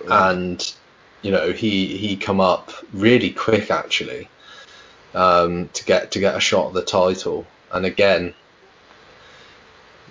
[0.09, 0.73] And
[1.21, 4.29] you know he he come up really quick actually
[5.15, 7.47] um, to get to get a shot at the title.
[7.71, 8.33] And again,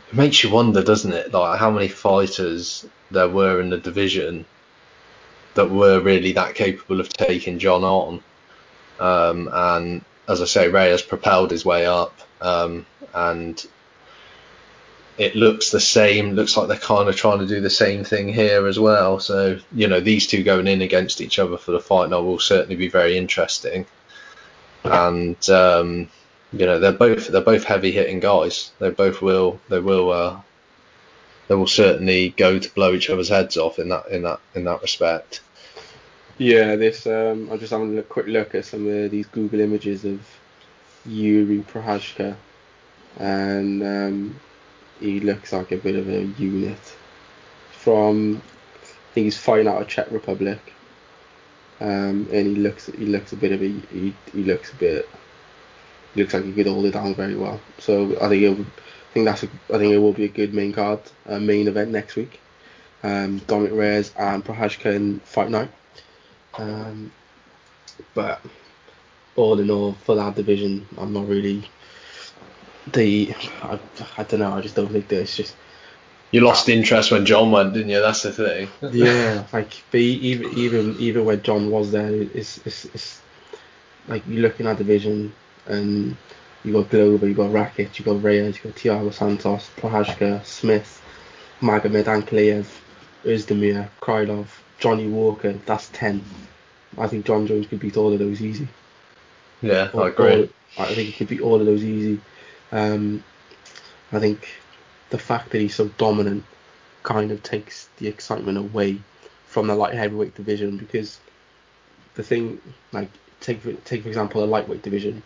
[0.08, 1.32] it makes you wonder, doesn't it?
[1.32, 4.44] Like how many fighters there were in the division
[5.54, 8.22] that were really that capable of taking Jon on.
[8.98, 13.64] Um, and as I say, Reyes propelled his way up, um, and
[15.16, 16.32] it looks the same.
[16.32, 19.20] Looks like they're kind of trying to do the same thing here as well.
[19.20, 22.38] So you know, these two going in against each other for the fight now will
[22.38, 23.86] certainly be very interesting.
[24.82, 26.08] And um,
[26.52, 28.72] you know, they're both they're both heavy hitting guys.
[28.78, 30.40] They both will they will uh,
[31.48, 34.64] they will certainly go to blow each other's heads off in that in that in
[34.64, 35.40] that respect.
[36.38, 40.04] Yeah, this um, I'm just having a quick look at some of these Google images
[40.04, 40.20] of
[41.06, 42.34] Yuri Prochazka,
[43.18, 44.40] and um,
[45.00, 46.96] he looks like a bit of a unit.
[47.72, 48.40] From,
[48.82, 50.58] I think he's fighting out of Czech Republic,
[51.80, 55.08] um, and he looks he looks a bit of a he, he looks a bit
[56.14, 57.60] he looks like he could hold it down very well.
[57.78, 60.54] So I think it, I think that's a, I think it will be a good
[60.54, 62.40] main card, uh, main event next week.
[63.02, 65.70] Um, Dominic Reyes and Prochazka in fight night.
[66.56, 67.12] Um,
[68.14, 68.40] but
[69.36, 71.68] all in all, for that division, I'm not really.
[72.92, 73.78] The I,
[74.18, 74.52] I don't know.
[74.54, 75.54] I just don't think there's just
[76.30, 78.00] You lost interest when Jon went, didn't you?
[78.00, 78.68] That's the thing.
[78.92, 83.22] yeah, like but even even even when Jon was there, it's it's, it's
[84.08, 85.32] like you're looking at division
[85.66, 86.16] and
[86.62, 91.02] you got Glover, you got Rakic, you got Reyes, you got Thiago Santos, Prochazka, Smith,
[91.60, 92.66] Magomed Ankalaev,
[93.24, 94.46] Özdemir, Krylov,
[94.78, 95.52] Johnny Walker.
[95.66, 96.22] That's ten.
[96.98, 98.68] I think Jon Jones could beat all of those easy.
[99.62, 100.34] Yeah, I agree.
[100.34, 100.48] all-
[100.84, 102.20] I think he could beat all of those easy.
[102.74, 103.22] Um,
[104.12, 104.48] I think
[105.10, 106.44] the fact that he's so dominant
[107.04, 109.00] kind of takes the excitement away
[109.46, 111.20] from the light heavyweight division because
[112.14, 112.60] the thing,
[112.92, 113.08] like,
[113.40, 115.22] take for, take for example the lightweight division,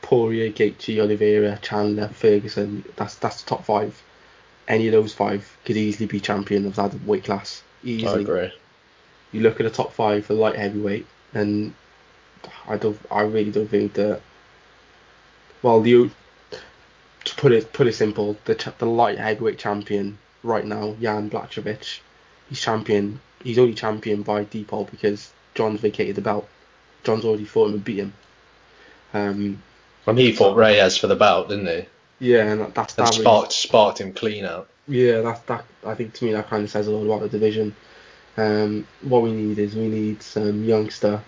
[0.00, 2.84] Poirier, Gaethje, Oliveira, Chandler, Ferguson.
[2.96, 4.00] That's that's the top five.
[4.68, 7.62] Any of those five could easily be champion of that weight class.
[7.82, 8.52] I Easily agree.
[9.32, 11.74] you look at the top five for light heavyweight, and
[12.68, 14.20] I don't, I really don't think that.
[15.62, 16.10] Well, the
[17.44, 22.00] put it put it simple, the ch- the light heavyweight champion right now, Jan Blachowicz,
[22.48, 23.20] he's champion.
[23.42, 26.48] He's only champion by default because Jon's vacated the belt.
[27.02, 28.14] Jon's already fought him and beat him.
[29.12, 29.62] Um,
[30.06, 31.84] And he fought Reyes for the belt, didn't he?
[32.18, 33.12] yeah, and that, that's And that.
[33.12, 34.66] sparked sparked him clean out.
[34.88, 35.66] Yeah, that's that.
[35.84, 37.76] I think to me that kind of says a lot about the division.
[38.38, 41.20] Um, what we need is we need some youngster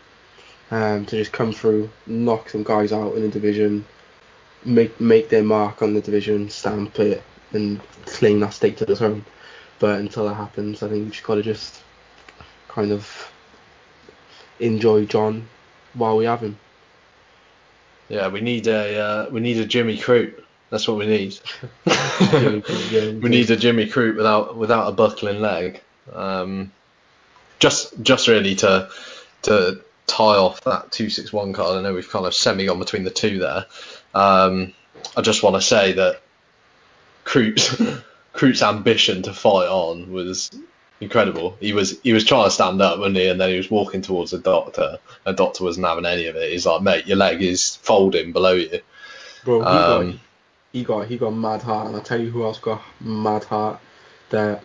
[0.70, 3.84] um, to just come through, knock some guys out in the division,
[4.66, 8.96] make make their mark on the division, stamp it, and claim that stake to the
[8.96, 9.24] throne.
[9.78, 11.82] But until that happens, I think we just got to just
[12.68, 13.30] kind of
[14.58, 15.48] enjoy Jon
[15.94, 16.58] while we have him.
[18.08, 20.42] Yeah, we need a uh, we need a Jimmy Crute.
[20.70, 21.38] That's what we need.
[21.86, 23.18] Jimmy Crute, yeah.
[23.22, 25.82] we need a Jimmy Crute without without a buckling leg.
[26.12, 26.72] Um,
[27.58, 28.88] just just really to
[29.42, 31.78] to tie off that two six one card.
[31.78, 33.66] I know we've kind of semi gone between the two there.
[34.16, 34.72] Um,
[35.14, 36.22] I just want to say that
[37.24, 40.50] Crute's ambition to fight on was
[41.02, 41.58] incredible.
[41.60, 43.28] He was he was trying to stand up, wasn't he?
[43.28, 44.98] And then he was walking towards the doctor.
[45.26, 46.50] The doctor wasn't having any of it.
[46.50, 48.80] He's like, mate, your leg is folding below you.
[49.44, 50.20] Bro, he got Um,
[50.72, 53.80] he got he got mad heart, and I tell you who else got mad heart
[54.30, 54.62] that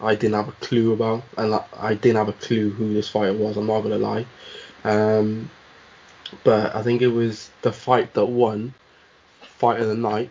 [0.00, 3.08] I didn't have a clue about, and I, I didn't have a clue who this
[3.08, 3.56] fighter was.
[3.56, 4.26] I'm not gonna lie,
[4.82, 5.48] um,
[6.42, 8.74] but I think it was the fight that won
[9.60, 10.30] fight of the night.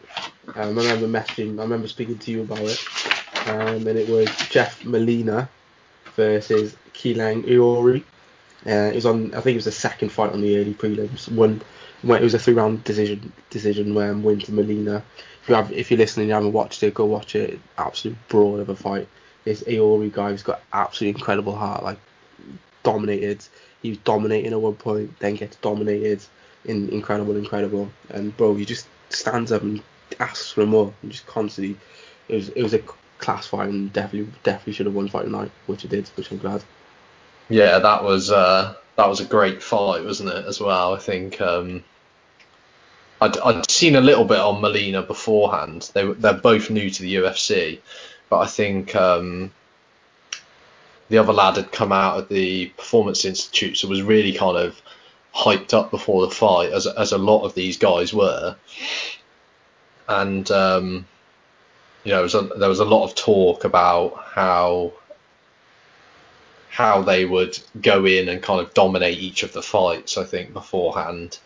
[0.55, 2.83] Um, I remember messaging, I remember speaking to you about it,
[3.47, 5.47] um, and it was Jeff Molina
[6.15, 8.03] versus Qileng Aori.
[8.65, 11.31] Uh, it was on, I think it was the second fight on the early prelims.
[11.31, 11.61] One,
[12.03, 15.03] it was a three-round decision, decision where um, win to Molina.
[15.43, 17.59] If you have, if you're listening, and you haven't watched it, go watch it.
[17.77, 19.07] Absolute broad of a fight.
[19.45, 21.83] This Iori guy has got absolutely incredible heart.
[21.83, 21.99] Like
[22.83, 23.45] dominated.
[23.81, 26.21] He was dominating at one point, then gets dominated.
[26.65, 27.89] In incredible, incredible.
[28.09, 29.81] And bro, he just stands up and
[30.19, 31.77] asks for more, and just constantly.
[32.27, 32.81] It was it was a
[33.17, 36.37] class fight, and definitely definitely should have won fight night, which it did, which I'm
[36.37, 36.63] glad.
[37.49, 40.45] Yeah, that was uh, that was a great fight, wasn't it?
[40.45, 41.83] As well, I think um,
[43.21, 45.89] I'd, I'd seen a little bit on Molina beforehand.
[45.93, 47.79] They they're both new to the UFC,
[48.29, 49.51] but I think um,
[51.09, 54.57] the other lad had come out of the Performance Institute, so it was really kind
[54.57, 54.81] of
[55.33, 58.55] hyped up before the fight, as as a lot of these guys were.
[60.07, 61.05] And um,
[62.03, 64.93] you know, there was, a, there was a lot of talk about how
[66.69, 70.17] how they would go in and kind of dominate each of the fights.
[70.17, 71.37] I think beforehand,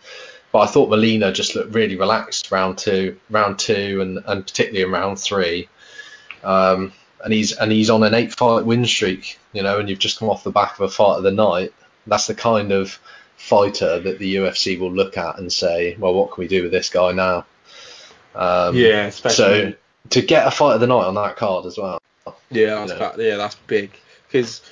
[0.52, 4.82] but I thought Molina just looked really relaxed round two, round two, and, and particularly
[4.82, 5.68] in round three.
[6.42, 6.92] Um,
[7.24, 10.18] and he's and he's on an eight fight win streak, you know, and you've just
[10.18, 11.72] come off the back of a fight of the night.
[12.06, 12.98] That's the kind of
[13.44, 16.72] fighter that the UFC will look at and say, well, what can we do with
[16.72, 17.44] this guy now?
[18.34, 19.36] Um, yeah, especially.
[19.36, 19.74] So
[20.10, 22.00] to get a fight of the night on that card as well.
[22.50, 23.90] Yeah, that's yeah, that's big.
[24.26, 24.62] Because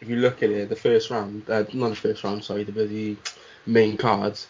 [0.00, 2.72] if you look at it, the first round, uh, not the first round, sorry, the,
[2.72, 3.16] the
[3.64, 4.46] main cards.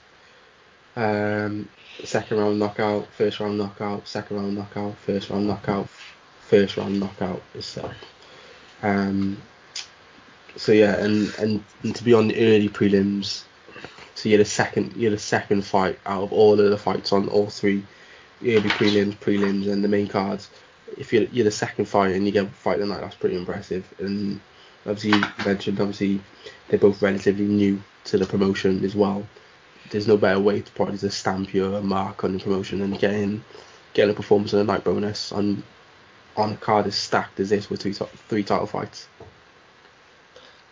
[0.97, 1.69] Um,
[2.03, 5.89] second round knockout, first round knockout, second round knockout, first round knockout,
[6.49, 7.95] first round knockout is set.
[8.83, 9.41] Um,
[10.57, 13.45] so yeah, and, and and to be on the early prelims,
[14.15, 17.29] so you're the second you're the second fight out of all of the fights on
[17.29, 17.85] all three
[18.43, 20.51] early prelims, prelims, and the main cards
[20.97, 23.93] if you're, you're the second fight and you get a fight tonight, that's pretty impressive.
[23.99, 24.41] And
[24.87, 26.21] obviously, you mentioned obviously
[26.69, 29.27] they're both relatively new to the promotion as well.
[29.91, 33.45] there's no better way to probably to stamp your mark on the promotion than getting
[33.93, 35.63] getting a performance and a night bonus on
[36.37, 37.93] on a card as stacked as this with three
[38.29, 39.09] three title fights.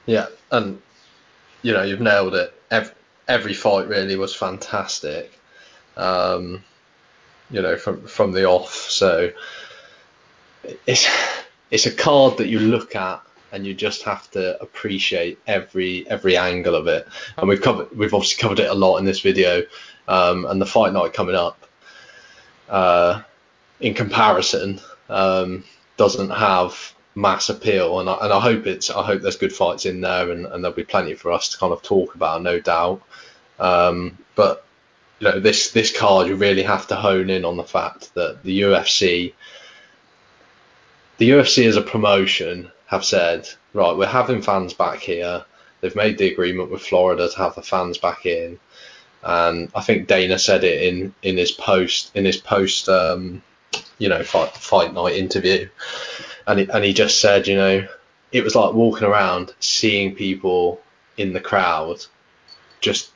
[0.09, 0.81] Yeah, and
[1.61, 2.55] you know you've nailed it.
[2.71, 2.95] Every,
[3.29, 5.39] every fight really was fantastic.
[5.99, 6.65] Um,
[7.51, 9.31] you know from from the off, so
[10.87, 11.07] it's
[11.71, 16.39] it's a card that you look at and you just have to appreciate every every
[16.39, 17.07] angle of it.
[17.37, 19.63] And we've covered we've obviously covered it a lot in this video,
[20.09, 21.67] um, and the fight night coming up,
[22.71, 23.21] uh,
[23.79, 24.81] in comparison,
[25.11, 25.65] um,
[25.99, 29.87] doesn't have mass appeal, and I, and I hope it's I hope there's good fights
[29.87, 32.61] in there, and, and there'll be plenty for us to kind of talk about, no
[32.61, 33.03] doubt.
[33.59, 34.65] Um, but
[35.19, 38.43] you know this this card you really have to hone in on the fact that
[38.45, 39.35] the UFC
[41.19, 45.45] the UFC as a promotion have said, right, we're having fans back here.
[45.81, 48.61] They've made the agreement with Florida to have the fans back in,
[49.25, 53.43] and I think Dana said it in in his post in his post um,
[53.99, 55.69] you know fight fight night interview,
[56.49, 57.87] and he, and he just said, you know,
[58.33, 60.81] it was like walking around seeing people
[61.17, 62.05] in the crowd,
[62.81, 63.11] just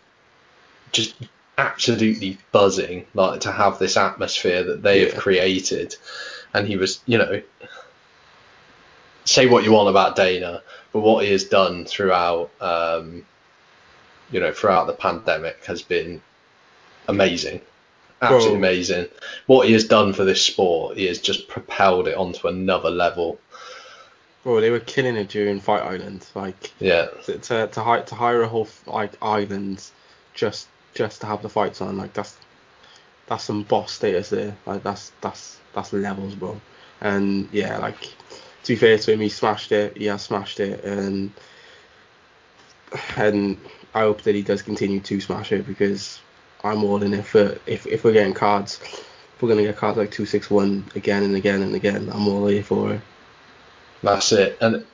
[0.92, 1.14] just
[1.56, 5.06] absolutely buzzing, like to have this atmosphere that they yeah.
[5.06, 5.96] have created,
[6.52, 7.42] and he was, you know,
[9.24, 10.62] say what you want about Dana,
[10.92, 13.24] but what he has done throughout, um,
[14.30, 16.20] you know, throughout the pandemic has been
[17.08, 17.62] amazing,
[18.22, 18.68] absolutely Bro.
[18.68, 19.08] amazing.
[19.46, 23.38] What he has done for this sport, he has just propelled it onto another level.
[24.42, 28.14] Bro, they were killing it during Fight Island, like yeah, to to, to, hire, to
[28.14, 29.84] hire a whole like island
[30.34, 32.36] just just to have the fights on, like that's
[33.26, 36.60] that's some boss status there, like that's that's that's levels, bro.
[37.00, 39.96] And yeah, like to be fair to him, he smashed it.
[39.96, 41.32] He has smashed it, and
[43.16, 43.58] and
[43.94, 46.20] I hope that he does continue to smash it because
[46.64, 49.98] I'm all in it for if if we're getting cards, if we're gonna get cards
[49.98, 53.00] like two six one again and again and again, I'm all here for it.
[54.02, 54.84] That's it, and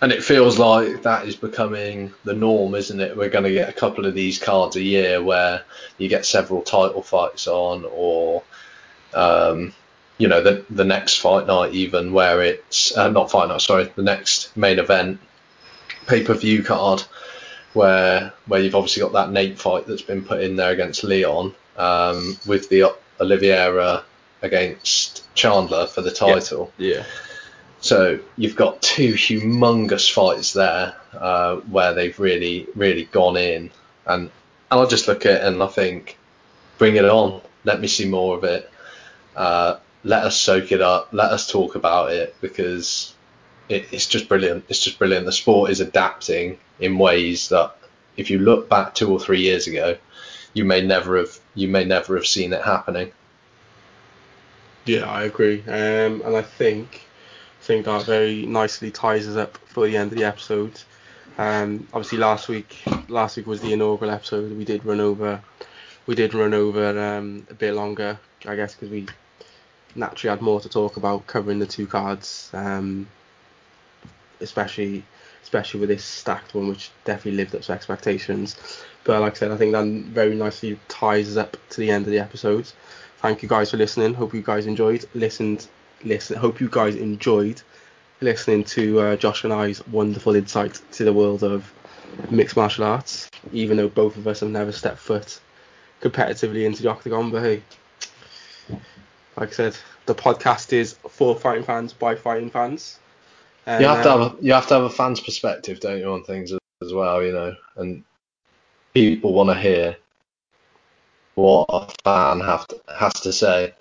[0.00, 3.16] and it feels like that is becoming the norm, isn't it?
[3.16, 5.64] We're going to get a couple of these cards a year where
[5.98, 8.42] you get several title fights on, or
[9.14, 9.72] um,
[10.18, 13.90] you know the the next fight night even where it's uh, not fight night sorry
[13.96, 15.18] the next main event
[16.06, 17.02] pay per view card
[17.76, 21.54] where where you've obviously got that Nate fight that's been put in there against Leon
[21.76, 24.02] um, with the Oliveira
[24.42, 26.72] against Chandler for the title.
[26.78, 26.96] Yeah.
[26.96, 27.04] yeah.
[27.80, 33.70] So you've got two humongous fights there uh, where they've really really gone in,
[34.06, 34.30] and
[34.70, 36.18] and I just look at it and I think,
[36.78, 37.40] bring it on.
[37.64, 38.70] Let me see more of it.
[39.36, 43.14] Uh, let us soak it up, let us talk about it because
[43.68, 44.64] it, it's just brilliant.
[44.68, 45.26] It's just brilliant.
[45.26, 47.76] The sport is adapting in ways that
[48.16, 49.96] if you look back two or three years ago,
[50.54, 53.12] you may never have you may never have seen it happening.
[54.84, 57.06] Yeah, I agree, um, and I think
[57.60, 60.80] I think that very nicely ties us up for the end of the episode.
[61.38, 62.76] Um, obviously, last week
[63.08, 64.56] last week was the inaugural episode.
[64.56, 65.42] We did run over
[66.06, 69.06] we did run over um, a bit longer, I guess, because we
[69.94, 73.08] naturally had more to talk about covering the two cards, um,
[74.40, 75.04] especially
[75.42, 78.56] especially with this stacked one, which definitely lived up to expectations.
[79.04, 82.10] But like I said, I think that very nicely ties up to the end of
[82.10, 82.66] the episode.
[83.18, 84.14] Thank you guys for listening.
[84.14, 85.04] Hope you guys enjoyed.
[85.14, 85.68] Listened,
[86.04, 86.36] listen.
[86.36, 87.62] Hope you guys enjoyed
[88.20, 91.72] listening to uh, Josh and I's wonderful insight to the world of
[92.30, 93.30] mixed martial arts.
[93.52, 95.38] Even though both of us have never stepped foot
[96.00, 97.62] competitively into the octagon, but hey,
[99.36, 99.76] like I said,
[100.06, 102.98] the podcast is for fighting fans by fighting fans.
[103.66, 106.10] And, you have to have a, you have to have a fan's perspective, don't you,
[106.10, 108.04] on things as well, you know, and
[108.94, 109.96] people want to hear
[111.34, 113.74] what a fan have to, has to say.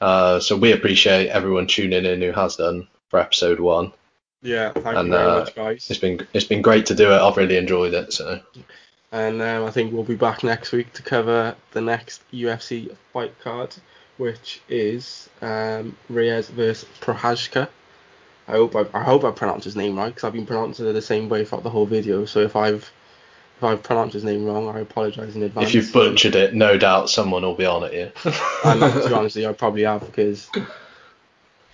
[0.00, 3.92] Uh, so we appreciate everyone tuning in who has done for episode one.
[4.42, 5.86] Yeah, thank and, you very uh, much, guys.
[5.88, 7.20] It's been it's been great to do it.
[7.20, 8.12] I've really enjoyed it.
[8.12, 8.40] So.
[9.12, 13.38] And um, I think we'll be back next week to cover the next UFC fight
[13.40, 13.74] card
[14.22, 17.68] which is um, Reyes versus Prochazka.
[18.48, 20.92] I hope I, I hope I pronounced his name right because I've been pronouncing it
[20.92, 22.24] the same way throughout the whole video.
[22.24, 22.90] So if I've
[23.58, 25.68] if I've pronounced his name wrong, I apologise in advance.
[25.68, 27.92] If you've butchered it, no doubt someone will be on it.
[27.92, 28.32] Yeah.
[28.64, 30.50] and to be honest, I probably have because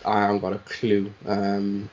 [0.04, 1.88] I haven't got a clue um,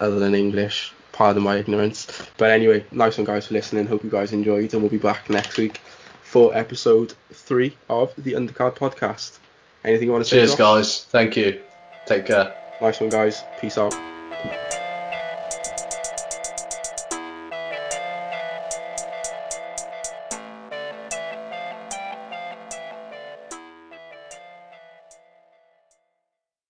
[0.00, 0.92] other than English.
[1.10, 2.06] Pardon my ignorance.
[2.38, 3.86] But anyway, nice one, guys, for listening.
[3.86, 5.78] Hope you guys enjoyed, and we'll be back next week
[6.22, 9.38] for episode three of the Undercard podcast.
[9.84, 10.38] Anything you want to say?
[10.38, 11.04] Cheers, guys.
[11.04, 11.60] Thank you.
[12.06, 12.61] Take care.
[12.80, 13.44] Nice one, guys.
[13.60, 13.94] Peace out.